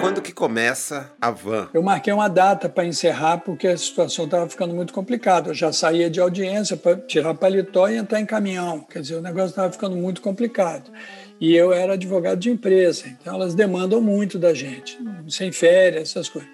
Quando 0.00 0.22
que 0.22 0.32
começa 0.32 1.10
a 1.20 1.32
van? 1.32 1.68
Eu 1.74 1.82
marquei 1.82 2.12
uma 2.12 2.28
data 2.28 2.68
para 2.68 2.84
encerrar 2.84 3.38
porque 3.38 3.66
a 3.66 3.76
situação 3.76 4.26
estava 4.26 4.48
ficando 4.48 4.72
muito 4.72 4.92
complicada. 4.92 5.50
Eu 5.50 5.54
já 5.54 5.72
saía 5.72 6.08
de 6.08 6.20
audiência 6.20 6.76
para 6.76 6.96
tirar 6.96 7.34
paletó 7.34 7.88
e 7.88 7.96
entrar 7.96 8.20
em 8.20 8.24
caminhão. 8.24 8.86
Quer 8.88 9.00
dizer, 9.00 9.16
o 9.16 9.20
negócio 9.20 9.48
estava 9.48 9.72
ficando 9.72 9.96
muito 9.96 10.22
complicado. 10.22 10.92
E 11.40 11.54
eu 11.54 11.72
era 11.72 11.94
advogado 11.94 12.38
de 12.38 12.50
empresa, 12.50 13.06
então 13.08 13.34
elas 13.34 13.54
demandam 13.54 14.00
muito 14.00 14.38
da 14.38 14.52
gente, 14.54 14.98
sem 15.28 15.52
férias, 15.52 16.10
essas 16.10 16.28
coisas. 16.28 16.50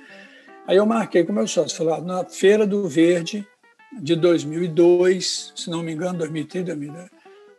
Aí 0.67 0.77
eu 0.77 0.87
marquei 0.87 1.25
com 1.25 1.33
meu 1.33 1.47
sócio, 1.47 1.77
falei, 1.77 2.03
na 2.03 2.25
Feira 2.25 2.67
do 2.67 2.89
Verde, 2.89 3.47
de 4.01 4.17
2002, 4.17 5.53
se 5.55 5.71
não 5.71 5.83
me 5.83 5.93
engano, 5.93 6.19
2003, 6.19 6.65
2002. 6.67 7.11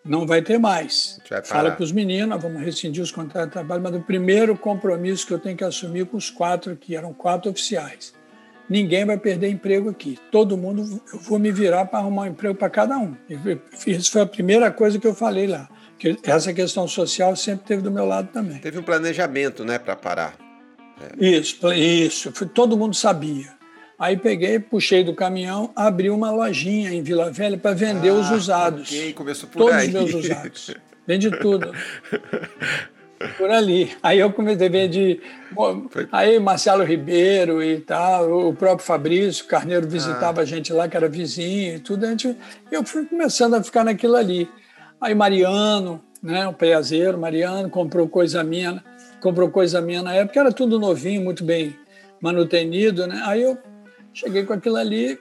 Não 0.04 0.27
vai 0.27 0.42
ter 0.42 0.60
mais. 0.60 1.20
Vai 1.27 1.44
Fala 1.44 1.72
para 1.72 1.84
os 1.84 1.92
meninos, 1.92 2.39
vamos 2.39 2.62
rescindir 2.62 3.01
os 3.01 3.12
contratos 3.12 3.48
de 3.48 3.54
trabalho, 3.54 3.82
mas 3.82 3.96
o 3.96 4.01
primeiro 4.01 4.56
compromisso 4.56 5.25
que 5.25 5.34
eu 5.34 5.39
tenho 5.39 5.58
que 5.58 5.63
assumir 5.63 6.06
com 6.06 6.15
os 6.15 6.30
quatro 6.30 6.74
aqui, 6.74 6.96
eram 6.96 7.12
quatro 7.12 7.50
oficiais. 7.50 8.13
Ninguém 8.70 9.06
vai 9.06 9.18
perder 9.18 9.50
emprego 9.50 9.89
aqui. 9.89 10.18
Todo 10.32 10.58
mundo, 10.58 11.01
eu 11.12 11.20
vou 11.20 11.39
me 11.39 11.51
virar 11.51 11.86
para 11.86 12.00
arrumar 12.00 12.24
um 12.24 12.27
emprego 12.27 12.56
para 12.56 12.70
cada 12.70 12.98
um. 12.98 13.15
Isso 13.86 14.12
foi 14.12 14.22
a 14.22 14.25
primeira 14.25 14.72
coisa 14.72 15.00
que 15.00 15.06
eu 15.06 15.13
falei 15.13 15.48
lá. 15.48 15.70
Que 15.98 16.18
essa 16.24 16.54
questão 16.54 16.88
social 16.88 17.36
sempre 17.36 17.65
teve 17.65 17.82
do 17.82 17.92
meu 17.92 18.06
lado 18.06 18.30
também. 18.32 18.60
Teve 18.60 18.77
um 18.80 18.84
planejamento, 18.84 19.63
né, 19.63 19.80
para 19.80 19.96
parar. 19.96 20.36
É. 21.20 21.25
Isso, 21.25 21.72
isso. 21.74 22.32
Todo 22.48 22.77
mundo 22.77 22.96
sabia. 22.96 23.54
Aí 23.98 24.18
peguei, 24.18 24.60
puxei 24.60 25.04
do 25.04 25.14
caminhão, 25.14 25.72
abri 25.75 26.10
uma 26.10 26.30
lojinha 26.30 26.92
em 26.94 27.02
Vila 27.02 27.32
Velha 27.32 27.58
para 27.58 27.74
vender 27.74 28.10
ah, 28.10 28.14
os 28.14 28.30
usados. 28.30 28.90
Ok, 28.90 29.14
começou 29.14 29.50
por 29.50 29.60
Todos 29.60 29.75
aí. 29.75 29.88
os 29.88 29.94
meus 29.94 30.14
usados. 30.14 30.75
Vende 31.08 31.32
tudo. 31.32 31.72
por 33.38 33.50
ali. 33.50 33.96
Aí 34.04 34.20
eu 34.20 34.32
comecei 34.34 34.68
a 34.68 34.70
vender. 34.70 35.22
Aí 36.12 36.40
Marcelo 36.40 36.84
Ribeiro 36.84 37.64
e 37.64 37.80
tal, 37.80 38.50
o 38.50 38.54
próprio 38.54 38.86
Fabrício 38.86 39.46
Carneiro 39.46 39.88
visitava 39.88 40.42
ah. 40.42 40.44
a 40.44 40.46
gente 40.46 40.74
lá, 40.74 40.90
que 40.90 40.98
era 40.98 41.08
vizinho 41.08 41.75
e 41.75 41.80
tudo. 41.80 42.06
A 42.06 42.10
gente, 42.10 42.36
eu 42.70 42.84
fui 42.84 43.06
começando 43.06 43.54
a 43.54 43.64
ficar 43.64 43.86
naquilo 43.86 44.16
ali. 44.16 44.50
Aí 45.00 45.16
Mariano, 45.16 46.04
né, 46.22 46.46
o 46.48 46.54
peazeiro, 46.54 47.18
Mariano, 47.18 47.70
comprou 47.70 48.10
coisa 48.10 48.44
minha, 48.44 48.84
comprou 49.22 49.50
coisa 49.50 49.80
minha 49.82 50.02
na 50.02 50.14
época, 50.14 50.40
era 50.40 50.52
tudo 50.52 50.80
novinho, 50.80 51.24
muito 51.24 51.44
bem 51.44 51.75
manutenido, 52.22 53.06
né? 53.06 53.22
Aí 53.25 53.42
eu 53.42 53.58
Cheguei 54.15 54.45
com 54.45 54.53
aquilo 54.53 54.77
ali 54.77 55.19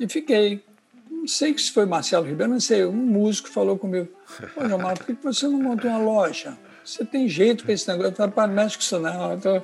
e 0.00 0.08
fiquei. 0.08 0.64
Não 1.10 1.28
sei 1.28 1.56
se 1.58 1.70
foi 1.70 1.84
Marcelo 1.84 2.26
Ribeiro, 2.26 2.52
não 2.52 2.60
sei. 2.60 2.86
Um 2.86 2.92
músico 2.92 3.50
falou 3.50 3.78
comigo: 3.78 4.08
Pô, 4.54 4.66
Gilmar, 4.66 4.96
por 4.96 5.04
que 5.04 5.12
você 5.22 5.46
não 5.46 5.62
montou 5.62 5.90
uma 5.90 5.98
loja? 5.98 6.56
Você 6.82 7.04
tem 7.04 7.28
jeito 7.28 7.64
para 7.64 7.74
esse 7.74 7.86
negócio, 7.86 8.14
eu 8.18 8.30
para 8.30 8.48
mexe 8.48 8.76
com 8.76 8.82
isso 8.82 8.98
não. 8.98 9.34
Então... 9.34 9.62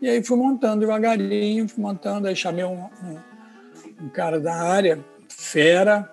E 0.00 0.08
aí 0.08 0.22
fui 0.22 0.36
montando 0.36 0.80
devagarinho, 0.80 1.68
fui 1.68 1.82
montando, 1.82 2.28
aí 2.28 2.36
chamei 2.36 2.64
um, 2.64 2.84
um, 3.02 4.04
um 4.04 4.08
cara 4.08 4.38
da 4.38 4.54
área, 4.54 5.04
fera, 5.28 6.08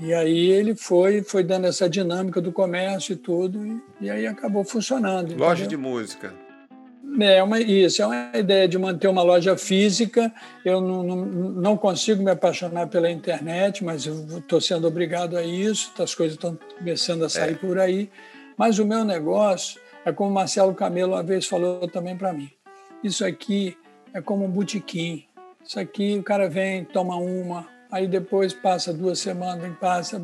e 0.00 0.12
aí 0.12 0.50
ele 0.50 0.74
foi, 0.74 1.22
foi 1.22 1.44
dando 1.44 1.68
essa 1.68 1.88
dinâmica 1.88 2.40
do 2.40 2.50
comércio 2.50 3.12
e 3.12 3.16
tudo, 3.16 3.64
e, 3.64 3.80
e 4.00 4.10
aí 4.10 4.26
acabou 4.26 4.64
funcionando. 4.64 5.36
Loja 5.36 5.64
entendeu? 5.64 5.68
de 5.68 5.76
música. 5.76 6.47
É 7.20 7.42
uma, 7.42 7.60
isso, 7.60 8.00
é 8.02 8.06
uma 8.06 8.30
ideia 8.38 8.68
de 8.68 8.78
manter 8.78 9.08
uma 9.08 9.22
loja 9.22 9.56
física. 9.56 10.32
Eu 10.64 10.80
não, 10.80 11.02
não, 11.02 11.16
não 11.16 11.76
consigo 11.76 12.22
me 12.22 12.30
apaixonar 12.30 12.86
pela 12.86 13.10
internet, 13.10 13.82
mas 13.82 14.06
estou 14.06 14.60
sendo 14.60 14.86
obrigado 14.86 15.36
a 15.36 15.42
isso. 15.42 15.90
As 15.98 16.14
coisas 16.14 16.36
estão 16.36 16.56
começando 16.76 17.24
a 17.24 17.28
sair 17.28 17.54
é. 17.54 17.56
por 17.56 17.78
aí. 17.78 18.10
Mas 18.56 18.78
o 18.78 18.84
meu 18.84 19.04
negócio 19.04 19.80
é 20.04 20.12
como 20.12 20.30
o 20.30 20.34
Marcelo 20.34 20.74
Camelo 20.74 21.14
uma 21.14 21.22
vez 21.22 21.46
falou 21.46 21.88
também 21.88 22.16
para 22.16 22.32
mim. 22.32 22.50
Isso 23.02 23.24
aqui 23.24 23.76
é 24.14 24.20
como 24.20 24.44
um 24.44 24.50
botequim. 24.50 25.24
Isso 25.64 25.78
aqui 25.78 26.16
o 26.18 26.22
cara 26.22 26.48
vem, 26.48 26.84
toma 26.84 27.16
uma, 27.16 27.66
aí 27.90 28.06
depois 28.06 28.52
passa 28.54 28.92
duas 28.92 29.18
semanas, 29.18 29.70
passa. 29.78 30.20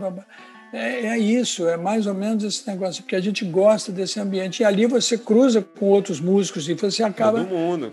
É, 0.75 1.07
é, 1.07 1.19
isso, 1.19 1.69
é 1.69 1.77
mais 1.77 2.05
ou 2.05 2.15
menos 2.15 2.43
esse 2.43 2.69
negócio, 2.69 3.05
porque 3.05 3.15
a 3.15 3.21
gente 3.21 3.45
gosta 3.45 3.93
desse 3.93 4.19
ambiente. 4.19 4.61
E 4.61 4.65
ali 4.65 4.87
você 4.87 5.17
cruza 5.17 5.63
com 5.63 5.87
outros 5.87 6.19
músicos 6.19 6.69
e 6.69 6.75
você 6.75 7.05
acaba. 7.05 7.39
Todo 7.39 7.49
mundo. 7.49 7.93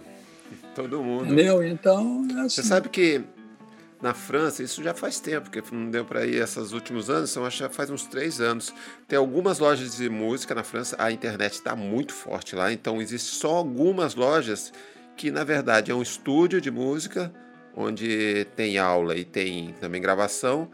Todo 0.73 1.03
mundo. 1.03 1.25
Entendeu? 1.25 1.63
Então. 1.63 2.25
É 2.31 2.39
assim. 2.39 2.49
Você 2.49 2.63
sabe 2.63 2.89
que 2.89 3.21
na 4.01 4.15
França, 4.15 4.63
isso 4.63 4.81
já 4.81 4.95
faz 4.95 5.19
tempo, 5.19 5.51
porque 5.51 5.61
não 5.71 5.91
deu 5.91 6.03
para 6.03 6.25
ir 6.25 6.41
esses 6.41 6.71
últimos 6.71 7.07
anos, 7.07 7.29
então 7.29 7.45
acho 7.45 7.57
que 7.57 7.63
já 7.63 7.69
faz 7.69 7.91
uns 7.91 8.07
três 8.07 8.41
anos. 8.41 8.73
Tem 9.07 9.19
algumas 9.19 9.59
lojas 9.59 9.97
de 9.97 10.09
música 10.09 10.55
na 10.55 10.63
França, 10.63 10.95
a 10.97 11.11
internet 11.11 11.53
está 11.53 11.75
muito 11.75 12.11
forte 12.11 12.55
lá, 12.55 12.73
então 12.73 12.99
existe 12.99 13.35
só 13.35 13.57
algumas 13.57 14.15
lojas 14.15 14.73
que 15.15 15.29
na 15.29 15.43
verdade 15.43 15.91
é 15.91 15.93
um 15.93 16.01
estúdio 16.01 16.59
de 16.59 16.71
música, 16.71 17.31
onde 17.75 18.47
tem 18.55 18.79
aula 18.79 19.15
e 19.15 19.23
tem 19.23 19.75
também 19.79 20.01
gravação 20.01 20.67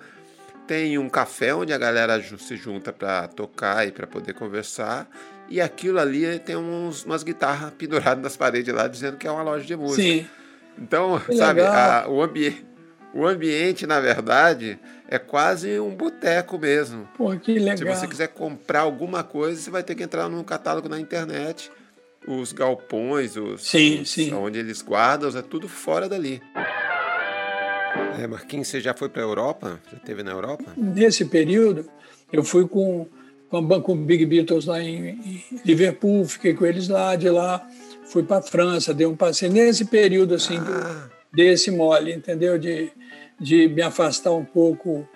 tem 0.67 0.97
um 0.97 1.09
café 1.09 1.55
onde 1.55 1.71
a 1.71 1.77
galera 1.77 2.21
se 2.21 2.57
junta 2.57 2.91
para 2.91 3.27
tocar 3.27 3.87
e 3.87 3.91
para 3.91 4.05
poder 4.05 4.33
conversar. 4.33 5.09
E 5.49 5.61
aquilo 5.61 5.97
ali 5.99 6.37
tem 6.39 6.57
uns, 6.57 7.05
umas 7.05 7.23
guitarras 7.23 7.71
penduradas 7.77 8.21
nas 8.21 8.35
paredes 8.35 8.73
lá, 8.73 8.87
dizendo 8.87 9.17
que 9.17 9.25
é 9.25 9.31
uma 9.31 9.41
loja 9.41 9.65
de 9.65 9.75
música. 9.75 10.01
Sim. 10.01 10.27
Então, 10.77 11.19
que 11.19 11.35
sabe, 11.35 11.61
a, 11.61 12.05
o, 12.07 12.21
ambi 12.21 12.65
o 13.13 13.25
ambiente, 13.25 13.87
na 13.87 13.99
verdade, 13.99 14.77
é 15.07 15.17
quase 15.17 15.79
um 15.79 15.95
boteco 15.95 16.57
mesmo. 16.59 17.07
Pô, 17.17 17.35
que 17.37 17.57
legal. 17.57 17.77
Se 17.77 17.85
você 17.85 18.07
quiser 18.07 18.27
comprar 18.27 18.81
alguma 18.81 19.23
coisa, 19.23 19.59
você 19.59 19.71
vai 19.71 19.81
ter 19.81 19.95
que 19.95 20.03
entrar 20.03 20.29
num 20.29 20.43
catálogo 20.43 20.89
na 20.89 20.99
internet. 20.99 21.71
Os 22.27 22.51
galpões, 22.51 23.37
os, 23.37 23.65
sim, 23.65 24.01
os 24.01 24.11
sim. 24.11 24.33
onde 24.33 24.59
eles 24.59 24.81
guardam, 24.81 25.29
é 25.29 25.41
tudo 25.41 25.69
fora 25.69 26.09
dali. 26.09 26.41
É, 28.19 28.27
Marquinhos, 28.27 28.67
você 28.67 28.81
já 28.81 28.93
foi 28.93 29.09
para 29.09 29.21
a 29.21 29.25
Europa? 29.25 29.79
Já 29.91 29.97
esteve 29.97 30.23
na 30.23 30.31
Europa? 30.31 30.65
Nesse 30.75 31.25
período, 31.25 31.87
eu 32.31 32.43
fui 32.43 32.67
com, 32.67 33.07
com, 33.49 33.81
com 33.81 33.93
o 33.93 33.95
Big 33.95 34.25
Beatles 34.25 34.65
lá 34.65 34.81
em, 34.81 35.09
em, 35.09 35.43
Liverpool, 35.63 36.25
fiquei 36.25 36.53
com 36.53 36.65
eles 36.65 36.87
lá, 36.87 37.15
de 37.15 37.29
lá 37.29 37.67
fui 38.07 38.23
para 38.23 38.37
a 38.37 38.41
França, 38.41 38.93
dei 38.93 39.05
um 39.05 39.15
passeio. 39.15 39.51
Nesse 39.51 39.85
período, 39.85 40.35
assim, 40.35 40.57
ah. 40.57 41.09
desse 41.31 41.69
mole, 41.71 42.13
entendeu? 42.13 42.57
De, 42.57 42.89
de 43.39 43.67
me 43.67 43.81
afastar 43.81 44.31
um 44.31 44.45
pouco 44.45 45.07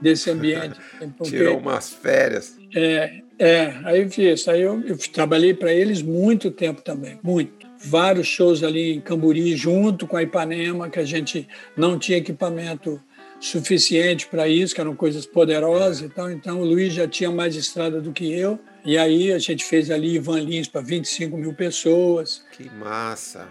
desse 0.00 0.30
ambiente. 0.30 0.78
Porque, 1.18 1.36
Tirou 1.36 1.58
umas 1.58 1.90
férias. 1.90 2.56
É, 2.74 3.20
é 3.38 3.74
aí 3.84 4.08
fiz. 4.08 4.46
Aí 4.48 4.62
eu, 4.62 4.80
eu 4.82 4.96
trabalhei 5.12 5.54
para 5.54 5.72
eles 5.72 6.02
muito 6.02 6.50
tempo 6.50 6.80
também, 6.82 7.18
muito 7.22 7.65
vários 7.84 8.26
shows 8.26 8.62
ali 8.62 8.94
em 8.94 9.00
Camburi, 9.00 9.56
junto 9.56 10.06
com 10.06 10.16
a 10.16 10.22
Ipanema, 10.22 10.88
que 10.88 10.98
a 10.98 11.04
gente 11.04 11.46
não 11.76 11.98
tinha 11.98 12.18
equipamento 12.18 13.00
suficiente 13.38 14.26
para 14.26 14.48
isso, 14.48 14.74
que 14.74 14.80
eram 14.80 14.96
coisas 14.96 15.26
poderosas 15.26 16.02
e 16.02 16.08
tal. 16.08 16.30
Então, 16.30 16.60
o 16.60 16.64
Luiz 16.64 16.92
já 16.92 17.06
tinha 17.06 17.30
mais 17.30 17.54
estrada 17.54 18.00
do 18.00 18.12
que 18.12 18.32
eu. 18.32 18.58
E 18.84 18.96
aí 18.96 19.32
a 19.32 19.38
gente 19.38 19.64
fez 19.64 19.90
ali 19.90 20.14
Ivan 20.14 20.40
Lins 20.40 20.68
para 20.68 20.80
25 20.80 21.36
mil 21.36 21.52
pessoas. 21.52 22.44
Que 22.52 22.70
massa! 22.70 23.46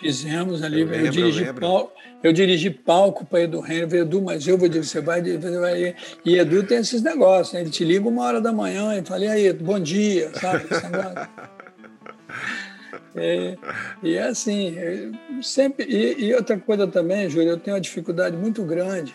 Fizemos 0.00 0.62
ali, 0.62 0.82
eu, 0.82 0.86
lembro, 0.86 1.06
eu 1.06 1.10
dirigi, 1.10 1.44
eu 1.44 1.54
palco, 1.54 1.92
eu 2.22 2.32
dirigi 2.32 2.70
palco 2.70 3.26
para 3.26 3.42
Edu 3.42 3.66
Henrique, 3.66 3.96
Edu, 3.96 4.22
mas 4.22 4.46
eu 4.46 4.56
vou 4.56 4.68
dizer, 4.68 4.84
você 4.84 5.00
vai, 5.00 5.20
você 5.20 5.58
vai. 5.58 5.96
E 6.24 6.38
Edu 6.38 6.62
tem 6.62 6.78
esses 6.78 7.02
negócios, 7.02 7.52
né? 7.52 7.62
Ele 7.62 7.70
te 7.70 7.84
liga 7.84 8.08
uma 8.08 8.24
hora 8.24 8.40
da 8.40 8.52
manhã 8.52 8.96
e 8.96 9.04
fala, 9.04 9.24
e 9.24 9.28
aí, 9.28 9.52
bom 9.52 9.80
dia, 9.80 10.30
sabe? 10.34 10.66
É, 13.14 13.56
e 14.02 14.14
é 14.16 14.22
assim, 14.22 14.76
sempre. 15.42 15.86
E, 15.86 16.26
e, 16.26 16.34
outra 16.34 16.58
coisa 16.58 16.86
também, 16.86 17.28
Júlio, 17.28 17.50
eu 17.50 17.58
tenho 17.58 17.76
uma 17.76 17.80
dificuldade 17.80 18.36
muito 18.36 18.62
grande 18.64 19.14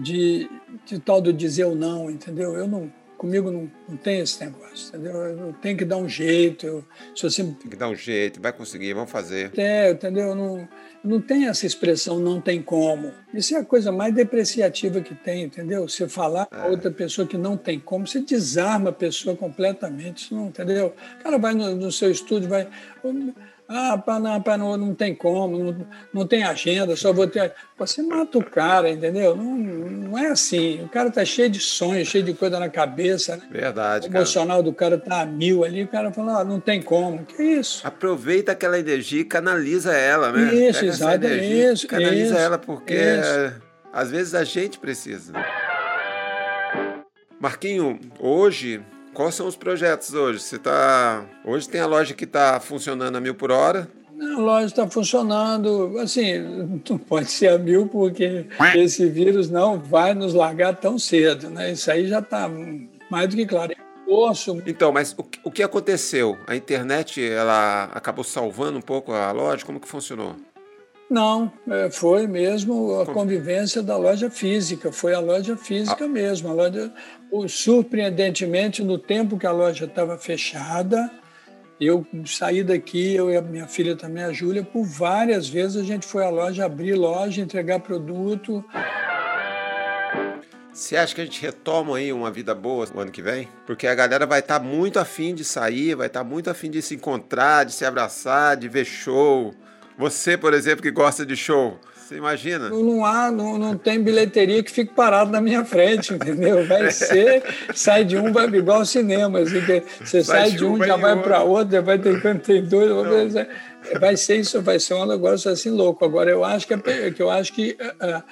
de, 0.00 0.48
de 0.86 0.98
tal 0.98 1.20
do 1.20 1.32
dizer 1.32 1.64
o 1.64 1.74
não, 1.74 2.10
entendeu? 2.10 2.54
Eu 2.54 2.66
não, 2.66 2.92
comigo 3.22 3.52
não, 3.52 3.70
não 3.88 3.96
tem 3.96 4.18
esse 4.18 4.44
negócio, 4.44 4.88
entendeu? 4.88 5.14
Eu 5.14 5.52
tenho 5.62 5.78
que 5.78 5.84
dar 5.84 5.96
um 5.96 6.08
jeito. 6.08 6.66
Eu, 6.66 6.84
se 7.14 7.22
você... 7.22 7.44
Tem 7.44 7.70
que 7.70 7.76
dar 7.76 7.88
um 7.88 7.94
jeito, 7.94 8.42
vai 8.42 8.52
conseguir, 8.52 8.92
vamos 8.94 9.12
fazer. 9.12 9.52
É, 9.56 9.92
entendeu? 9.92 10.30
Eu 10.30 10.34
não, 10.34 10.68
não 11.04 11.20
tem 11.20 11.46
essa 11.46 11.64
expressão 11.64 12.18
não 12.18 12.40
tem 12.40 12.60
como. 12.60 13.12
Isso 13.32 13.54
é 13.54 13.58
a 13.58 13.64
coisa 13.64 13.92
mais 13.92 14.12
depreciativa 14.12 15.00
que 15.00 15.14
tem, 15.14 15.44
entendeu? 15.44 15.88
Você 15.88 16.08
falar 16.08 16.48
é. 16.50 16.56
a 16.56 16.66
outra 16.66 16.90
pessoa 16.90 17.24
que 17.24 17.38
não 17.38 17.56
tem 17.56 17.78
como, 17.78 18.08
você 18.08 18.20
desarma 18.20 18.90
a 18.90 18.92
pessoa 18.92 19.36
completamente, 19.36 20.34
não, 20.34 20.48
entendeu? 20.48 20.92
O 21.20 21.22
cara 21.22 21.38
vai 21.38 21.54
no, 21.54 21.76
no 21.76 21.92
seu 21.92 22.10
estúdio, 22.10 22.48
vai. 22.48 22.68
Ah, 23.68 23.96
pá, 23.96 24.18
não, 24.18 24.42
pá, 24.42 24.58
não, 24.58 24.76
não 24.76 24.94
tem 24.94 25.14
como, 25.14 25.58
não, 25.58 25.86
não 26.12 26.26
tem 26.26 26.42
agenda, 26.42 26.94
só 26.94 27.12
vou 27.12 27.26
ter. 27.26 27.52
Você 27.78 28.02
mata 28.02 28.36
o 28.36 28.44
cara, 28.44 28.90
entendeu? 28.90 29.34
Não, 29.34 29.56
não 29.56 30.18
é 30.18 30.26
assim. 30.26 30.82
O 30.82 30.88
cara 30.88 31.10
tá 31.10 31.24
cheio 31.24 31.48
de 31.48 31.58
sonhos, 31.58 32.08
cheio 32.08 32.22
de 32.22 32.34
coisa 32.34 32.58
na 32.58 32.68
cabeça. 32.68 33.36
Né? 33.36 33.42
Verdade. 33.50 34.08
O 34.08 34.10
emocional 34.10 34.58
cara. 34.58 34.62
do 34.62 34.72
cara 34.74 34.98
tá 34.98 35.22
a 35.22 35.26
mil 35.26 35.64
ali, 35.64 35.84
o 35.84 35.88
cara 35.88 36.12
fala, 36.12 36.40
ah, 36.40 36.44
não 36.44 36.60
tem 36.60 36.82
como. 36.82 37.24
Que 37.24 37.42
isso? 37.42 37.86
Aproveita 37.86 38.52
aquela 38.52 38.78
energia 38.78 39.20
e 39.20 39.24
canaliza 39.24 39.92
ela, 39.92 40.30
né? 40.32 40.54
Isso, 40.54 40.84
exato, 40.84 41.26
isso. 41.26 41.86
Canaliza 41.86 42.34
isso, 42.34 42.36
ela, 42.36 42.58
porque 42.58 42.94
isso. 42.94 43.62
às 43.92 44.10
vezes 44.10 44.34
a 44.34 44.44
gente 44.44 44.78
precisa. 44.78 45.32
Marquinho, 47.40 47.98
hoje 48.20 48.82
Quais 49.14 49.34
são 49.34 49.46
os 49.46 49.56
projetos 49.56 50.14
hoje? 50.14 50.40
Você 50.40 50.58
tá 50.58 51.24
hoje 51.44 51.68
tem 51.68 51.80
a 51.80 51.86
loja 51.86 52.14
que 52.14 52.24
está 52.24 52.58
funcionando 52.58 53.16
a 53.16 53.20
mil 53.20 53.34
por 53.34 53.50
hora. 53.50 53.88
A 54.18 54.38
loja 54.38 54.66
está 54.66 54.88
funcionando, 54.88 55.98
assim, 55.98 56.38
não 56.88 56.96
pode 56.96 57.30
ser 57.30 57.48
a 57.48 57.58
mil 57.58 57.88
porque 57.88 58.46
esse 58.74 59.06
vírus 59.08 59.50
não 59.50 59.78
vai 59.78 60.14
nos 60.14 60.32
largar 60.32 60.76
tão 60.76 60.98
cedo, 60.98 61.50
né? 61.50 61.72
Isso 61.72 61.90
aí 61.90 62.06
já 62.06 62.20
está 62.20 62.48
mais 63.10 63.28
do 63.28 63.36
que 63.36 63.44
claro. 63.44 63.74
Posso... 64.06 64.62
Então, 64.66 64.92
mas 64.92 65.12
o, 65.18 65.24
o 65.44 65.50
que 65.50 65.62
aconteceu? 65.62 66.38
A 66.46 66.54
internet 66.54 67.22
ela 67.22 67.84
acabou 67.92 68.24
salvando 68.24 68.78
um 68.78 68.82
pouco 68.82 69.12
a 69.12 69.32
loja? 69.32 69.64
Como 69.64 69.80
que 69.80 69.88
funcionou? 69.88 70.36
Não, 71.12 71.52
é, 71.68 71.90
foi 71.90 72.26
mesmo 72.26 72.98
a 72.98 73.04
convivência 73.04 73.82
da 73.82 73.98
loja 73.98 74.30
física, 74.30 74.90
foi 74.90 75.12
a 75.12 75.20
loja 75.20 75.58
física 75.58 76.06
ah. 76.06 76.08
mesmo. 76.08 76.48
A 76.48 76.54
loja, 76.54 76.90
surpreendentemente, 77.50 78.82
no 78.82 78.96
tempo 78.96 79.38
que 79.38 79.46
a 79.46 79.52
loja 79.52 79.84
estava 79.84 80.16
fechada, 80.16 81.10
eu 81.78 82.06
saí 82.24 82.64
daqui, 82.64 83.14
eu 83.14 83.30
e 83.30 83.36
a 83.36 83.42
minha 83.42 83.66
filha 83.66 83.94
também, 83.94 84.24
a 84.24 84.32
Júlia, 84.32 84.64
por 84.64 84.84
várias 84.84 85.46
vezes 85.46 85.76
a 85.76 85.84
gente 85.84 86.06
foi 86.06 86.24
à 86.24 86.30
loja, 86.30 86.64
abrir 86.64 86.94
loja, 86.94 87.42
entregar 87.42 87.80
produto. 87.80 88.64
Você 90.72 90.96
acha 90.96 91.14
que 91.14 91.20
a 91.20 91.24
gente 91.24 91.42
retoma 91.42 91.98
aí 91.98 92.10
uma 92.10 92.30
vida 92.30 92.54
boa 92.54 92.88
o 92.94 93.00
ano 93.00 93.10
que 93.10 93.20
vem? 93.20 93.50
Porque 93.66 93.86
a 93.86 93.94
galera 93.94 94.24
vai 94.24 94.40
estar 94.40 94.60
tá 94.60 94.64
muito 94.64 94.98
afim 94.98 95.34
de 95.34 95.44
sair, 95.44 95.94
vai 95.94 96.06
estar 96.06 96.20
tá 96.20 96.24
muito 96.24 96.48
afim 96.48 96.70
de 96.70 96.80
se 96.80 96.94
encontrar, 96.94 97.66
de 97.66 97.72
se 97.72 97.84
abraçar, 97.84 98.56
de 98.56 98.66
ver 98.66 98.86
show. 98.86 99.54
Você, 99.98 100.36
por 100.36 100.54
exemplo, 100.54 100.82
que 100.82 100.90
gosta 100.90 101.24
de 101.24 101.36
show, 101.36 101.78
você 102.12 102.18
imagina? 102.18 102.68
Não, 102.68 103.04
há, 103.06 103.30
não, 103.30 103.56
não 103.56 103.76
tem 103.76 104.02
bilheteria 104.02 104.62
que 104.62 104.70
fique 104.70 104.92
parado 104.92 105.30
na 105.30 105.40
minha 105.40 105.64
frente, 105.64 106.12
entendeu? 106.12 106.66
Vai 106.66 106.90
ser, 106.90 107.42
sai 107.74 108.04
de 108.04 108.18
um, 108.18 108.30
vai 108.32 108.46
igual 108.48 108.80
ao 108.80 108.84
cinema. 108.84 109.38
Assim, 109.38 109.60
você 109.98 110.22
sai 110.22 110.50
de 110.50 110.64
um, 110.64 110.76
já 110.84 110.96
vai 110.96 111.20
para 111.22 111.42
outro, 111.42 111.82
vai 111.82 111.98
ter 111.98 112.20
quando 112.20 112.40
tem 112.40 112.62
dois. 112.62 113.32
Vai 113.98 114.16
ser 114.16 114.36
isso, 114.36 114.60
vai 114.60 114.78
ser 114.78 114.94
um 114.94 115.06
negócio 115.06 115.50
assim 115.50 115.70
louco. 115.70 116.04
Agora, 116.04 116.30
eu 116.30 116.44
acho 116.44 116.66
que, 116.66 116.74
é, 116.74 117.10
que, 117.10 117.22
eu 117.22 117.30
acho 117.30 117.52
que 117.52 117.76
uh, 117.80 118.22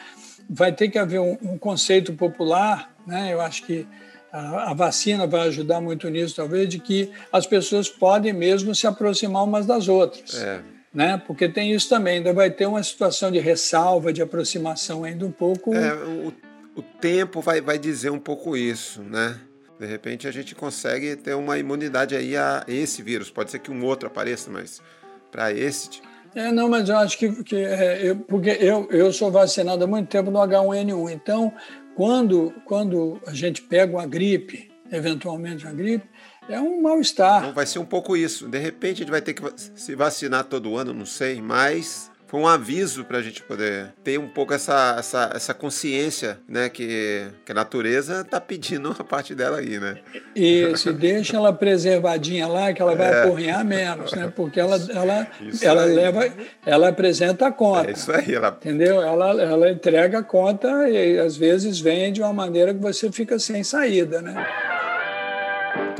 vai 0.49 0.73
ter 0.73 0.88
que 0.88 0.99
haver 0.99 1.21
um, 1.21 1.38
um, 1.43 1.59
conceito 1.59 2.12
popular, 2.12 2.93
né? 3.07 3.33
Eu 3.33 3.40
acho 3.40 3.64
que 3.64 3.87
a, 4.33 4.71
a 4.71 4.75
vacina 4.75 5.26
vai 5.26 5.49
ajudar 5.49 5.81
muito 5.81 6.09
nisso, 6.11 6.37
talvez, 6.37 6.69
de 6.69 6.79
que 6.79 7.11
as 7.33 7.47
pessoas 7.47 7.88
podem 7.88 8.33
mesmo 8.33 8.75
se 8.75 8.87
aproximar 8.87 9.43
umas 9.43 9.64
das 9.64 9.88
outras. 9.88 10.35
É 10.35 10.61
né? 10.93 11.21
Porque 11.27 11.49
tem 11.49 11.73
isso 11.73 11.89
também, 11.89 12.19
ainda 12.19 12.33
vai 12.33 12.51
ter 12.51 12.67
uma 12.67 12.83
situação 12.83 13.31
de 13.31 13.39
ressalva, 13.39 14.13
de 14.13 14.23
aproximação 14.23 15.05
ainda 15.05 15.25
um 15.25 15.31
pouco. 15.31 15.75
É, 15.75 15.95
o, 15.95 16.33
o 16.77 16.83
tempo 16.83 17.41
vai, 17.41 17.61
vai 17.61 17.79
dizer 17.79 18.11
um 18.11 18.19
pouco 18.19 18.57
isso, 18.57 19.03
né? 19.03 19.39
De 19.79 19.87
repente 19.87 20.29
a 20.29 20.31
gente 20.31 20.55
consegue 20.55 21.17
ter 21.17 21.35
uma 21.35 21.59
imunidade 21.59 22.15
aí 22.15 22.37
a 22.37 22.65
esse 22.69 23.03
vírus. 23.03 23.31
Pode 23.31 23.51
ser 23.51 23.61
que 23.61 23.71
um 23.71 23.83
outro 23.85 24.09
apareça, 24.09 24.51
mas 24.51 24.83
para 25.31 25.53
esse. 25.53 26.03
É, 26.35 26.53
não, 26.53 26.69
mas 26.69 26.89
eu 26.89 26.97
acho 26.99 27.19
que, 27.19 27.43
que 27.43 27.57
é, 27.57 28.11
eu, 28.11 28.17
porque 28.17 28.51
eu, 28.61 28.87
eu 28.91 29.13
sou 29.13 29.31
vacinado 29.31 29.83
há 29.83 29.87
muito 29.87 30.09
tempo 30.09 30.31
no 30.31 30.39
H1N1. 30.39 31.13
Então, 31.13 31.53
quando, 31.97 32.53
quando 32.67 33.21
a 33.27 33.33
gente 33.33 33.63
pega 33.63 33.97
uma 33.97 34.07
gripe, 34.07 34.70
eventualmente 34.91 35.65
uma 35.65 35.75
gripe, 35.75 36.09
é 36.49 36.61
um 36.61 36.81
mal-estar. 36.83 37.43
Então 37.43 37.55
vai 37.55 37.67
ser 37.67 37.79
um 37.79 37.85
pouco 37.85 38.17
isso. 38.17 38.49
De 38.49 38.59
repente 38.59 38.97
a 38.97 38.99
gente 39.05 39.11
vai 39.11 39.23
ter 39.23 39.35
que 39.35 39.43
se 39.57 39.95
vacinar 39.95 40.45
todo 40.45 40.77
ano, 40.77 40.93
não 40.93 41.07
sei, 41.07 41.41
mas 41.41 42.11
foi 42.31 42.39
um 42.39 42.47
aviso 42.47 43.05
para 43.05 43.19
a 43.19 43.23
gente 43.23 43.43
poder 43.43 43.93
ter 44.05 44.17
um 44.17 44.29
pouco 44.29 44.55
essa, 44.55 44.95
essa, 44.97 45.33
essa 45.35 45.53
consciência, 45.53 46.39
né, 46.49 46.69
que, 46.69 47.27
que 47.45 47.51
a 47.51 47.55
natureza 47.57 48.21
está 48.21 48.41
pedindo 48.41 48.95
a 48.97 49.03
parte 49.03 49.35
dela 49.35 49.59
aí, 49.59 49.81
né? 49.81 49.97
Isso, 50.37 50.93
deixa 50.93 51.37
ela 51.37 51.53
preservadinha 51.53 52.47
lá, 52.47 52.73
que 52.73 52.81
ela 52.81 52.95
vai 52.95 53.13
é. 53.13 53.23
aporrear 53.25 53.65
menos, 53.65 54.13
né? 54.13 54.33
Porque 54.35 54.61
ela, 54.61 54.77
ela, 54.95 55.27
ela 55.61 55.85
leva, 55.87 56.33
ela 56.65 56.89
apresenta 56.91 57.49
a 57.49 57.51
conta. 57.51 57.91
É 57.91 57.95
isso 57.95 58.13
aí, 58.13 58.33
ela... 58.33 58.57
Entendeu? 58.61 59.03
Ela, 59.03 59.43
ela 59.43 59.69
entrega 59.69 60.21
a 60.21 60.23
conta 60.23 60.89
e 60.89 61.19
às 61.19 61.37
vezes 61.37 61.81
vem 61.81 62.13
de 62.13 62.23
uma 62.23 62.33
maneira 62.33 62.73
que 62.73 62.81
você 62.81 63.11
fica 63.11 63.41
sem 63.41 63.65
saída, 63.65 64.23
né? 64.23 64.47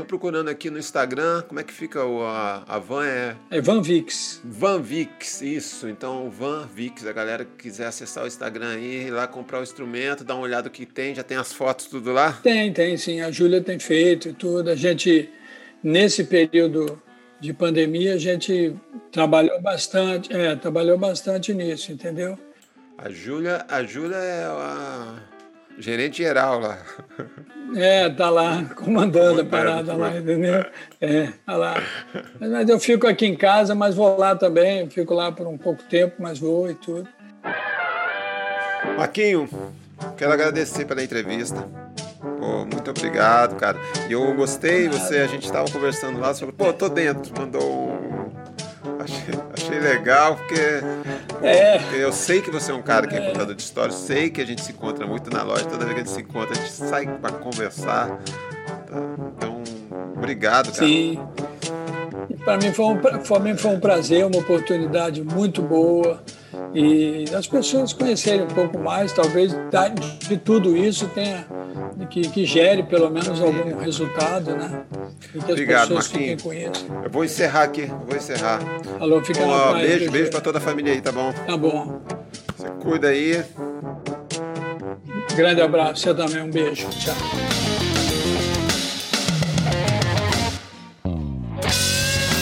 Tô 0.01 0.05
procurando 0.05 0.49
aqui 0.49 0.71
no 0.71 0.79
Instagram, 0.79 1.43
como 1.43 1.59
é 1.59 1.63
que 1.63 1.71
fica 1.71 2.03
o, 2.03 2.23
a, 2.23 2.63
a 2.67 2.79
van? 2.79 3.05
É... 3.05 3.35
é 3.51 3.61
Van 3.61 3.83
Vix. 3.83 4.41
Van 4.43 4.81
Vix, 4.81 5.43
isso. 5.43 5.87
Então, 5.87 6.27
Van 6.27 6.67
Vix, 6.73 7.05
a 7.05 7.11
galera 7.13 7.45
que 7.45 7.65
quiser 7.65 7.85
acessar 7.85 8.23
o 8.23 8.27
Instagram 8.27 8.73
aí, 8.73 9.05
ir 9.05 9.11
lá 9.11 9.27
comprar 9.27 9.59
o 9.59 9.63
instrumento, 9.63 10.23
dar 10.23 10.33
uma 10.33 10.43
olhada 10.43 10.69
o 10.69 10.71
que 10.71 10.87
tem, 10.87 11.13
já 11.13 11.21
tem 11.21 11.37
as 11.37 11.53
fotos 11.53 11.85
tudo 11.85 12.11
lá? 12.11 12.33
Tem, 12.41 12.73
tem 12.73 12.97
sim. 12.97 13.21
A 13.21 13.29
Júlia 13.29 13.61
tem 13.61 13.77
feito 13.77 14.29
e 14.29 14.33
tudo. 14.33 14.71
A 14.71 14.75
gente, 14.75 15.29
nesse 15.83 16.23
período 16.23 16.99
de 17.39 17.53
pandemia, 17.53 18.15
a 18.15 18.17
gente 18.17 18.75
trabalhou 19.11 19.61
bastante, 19.61 20.33
é, 20.35 20.55
trabalhou 20.55 20.97
bastante 20.97 21.53
nisso, 21.53 21.91
entendeu? 21.91 22.39
A 22.97 23.07
Júlia, 23.07 23.67
a 23.69 23.83
Júlia 23.83 24.17
é 24.17 24.45
a 24.45 25.15
gerente 25.77 26.17
geral 26.17 26.59
lá. 26.59 26.77
É, 27.75 28.09
tá 28.09 28.29
lá, 28.29 28.65
comandando 28.75 29.41
a 29.41 29.45
parada 29.45 29.93
lá, 29.93 30.17
entendeu? 30.17 30.65
É, 30.99 31.31
tá 31.45 31.55
lá. 31.55 31.81
Mas 32.39 32.67
eu 32.67 32.79
fico 32.79 33.07
aqui 33.07 33.25
em 33.25 33.35
casa, 33.35 33.73
mas 33.73 33.95
vou 33.95 34.17
lá 34.17 34.35
também, 34.35 34.89
fico 34.89 35.13
lá 35.13 35.31
por 35.31 35.47
um 35.47 35.57
pouco 35.57 35.81
tempo, 35.83 36.15
mas 36.19 36.37
vou 36.37 36.69
e 36.69 36.75
tudo. 36.75 37.07
Marquinho, 38.97 39.49
quero 40.17 40.33
agradecer 40.33 40.85
pela 40.85 41.03
entrevista. 41.03 41.65
Pô, 42.39 42.65
muito 42.65 42.89
obrigado, 42.89 43.55
cara. 43.55 43.77
E 44.09 44.13
eu 44.13 44.33
gostei, 44.35 44.89
você, 44.89 45.19
a 45.19 45.27
gente 45.27 45.45
estava 45.45 45.69
conversando 45.71 46.19
lá 46.19 46.33
sobre. 46.33 46.53
Pô, 46.53 46.73
tô 46.73 46.89
dentro, 46.89 47.31
mandou 47.39 47.63
um. 47.63 48.31
Achei, 48.99 49.33
achei 49.53 49.79
legal, 49.79 50.35
porque 50.35 50.81
é. 51.43 51.81
Eu 51.93 52.11
sei 52.11 52.41
que 52.41 52.51
você 52.51 52.71
é 52.71 52.75
um 52.75 52.81
cara 52.81 53.07
que 53.07 53.15
é, 53.15 53.21
contador 53.21 53.55
de 53.55 53.61
histórias, 53.61 53.95
sei 53.95 54.29
que 54.29 54.41
a 54.41 54.45
gente 54.45 54.61
se 54.61 54.71
encontra 54.71 55.05
muito 55.05 55.29
na 55.29 55.43
loja, 55.43 55.65
toda 55.65 55.85
vez 55.85 55.93
que 55.93 56.01
a 56.01 56.03
gente 56.03 56.13
se 56.13 56.21
encontra, 56.21 56.51
a 56.51 56.55
gente 56.55 56.71
sai 56.71 57.07
para 57.07 57.33
conversar. 57.33 58.07
Tá? 58.07 58.97
Então, 59.35 59.61
obrigado, 60.15 60.71
cara. 60.71 60.85
Sim. 60.85 61.19
Para 62.43 62.57
mim, 62.57 62.71
foi 62.71 62.85
um, 62.85 62.97
para 62.97 63.39
mim 63.39 63.55
foi 63.55 63.71
um 63.71 63.79
prazer, 63.79 64.25
uma 64.25 64.39
oportunidade 64.39 65.23
muito 65.23 65.61
boa. 65.61 66.21
E 66.73 67.25
as 67.35 67.47
pessoas 67.47 67.93
conhecerem 67.93 68.43
um 68.43 68.47
pouco 68.47 68.77
mais, 68.79 69.11
talvez 69.11 69.55
de 70.27 70.37
tudo 70.37 70.75
isso 70.75 71.07
tenha 71.09 71.45
que, 72.09 72.21
que 72.29 72.45
gere 72.45 72.83
pelo 72.83 73.09
menos 73.09 73.41
algum 73.41 73.77
resultado, 73.77 74.55
né? 74.55 74.83
E 75.23 75.31
que 75.31 75.37
as 75.39 75.49
Obrigado, 75.49 75.87
pessoas 75.89 76.07
Marquinhos. 76.11 76.41
fiquem 76.41 76.67
com 76.67 76.71
isso. 76.71 76.85
Eu 77.03 77.09
vou 77.09 77.23
encerrar 77.25 77.63
aqui, 77.63 77.81
eu 77.81 78.05
vou 78.07 78.15
encerrar. 78.15 78.59
Alô, 78.99 79.21
fica 79.23 79.39
bom, 79.41 79.47
na 79.47 79.63
paz, 79.63 79.75
Beijo, 79.77 79.97
beijo, 79.97 80.11
beijo 80.11 80.31
para 80.31 80.41
toda 80.41 80.57
a 80.57 80.61
família 80.61 80.93
aí, 80.93 81.01
tá 81.01 81.11
bom? 81.11 81.31
Tá 81.45 81.57
bom. 81.57 82.01
Você 82.57 82.67
cuida 82.81 83.07
aí. 83.09 83.43
Grande 85.35 85.61
abraço, 85.61 86.01
você 86.01 86.13
também, 86.13 86.41
um 86.41 86.49
beijo. 86.51 86.87
Tchau. 86.89 87.15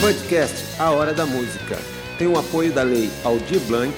Podcast 0.00 0.54
A 0.78 0.90
Hora 0.90 1.12
da 1.12 1.26
Música. 1.26 1.78
Tem 2.18 2.26
o 2.26 2.38
apoio 2.38 2.72
da 2.72 2.82
Lei 2.82 3.10
Aldir 3.24 3.60
Blanc, 3.60 3.94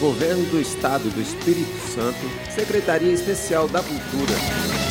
Governo 0.00 0.44
do 0.50 0.60
Estado 0.60 1.08
do 1.08 1.20
Espírito 1.20 1.74
Santo, 1.94 2.18
Secretaria 2.54 3.12
Especial 3.12 3.66
da 3.66 3.82
Cultura. 3.82 4.85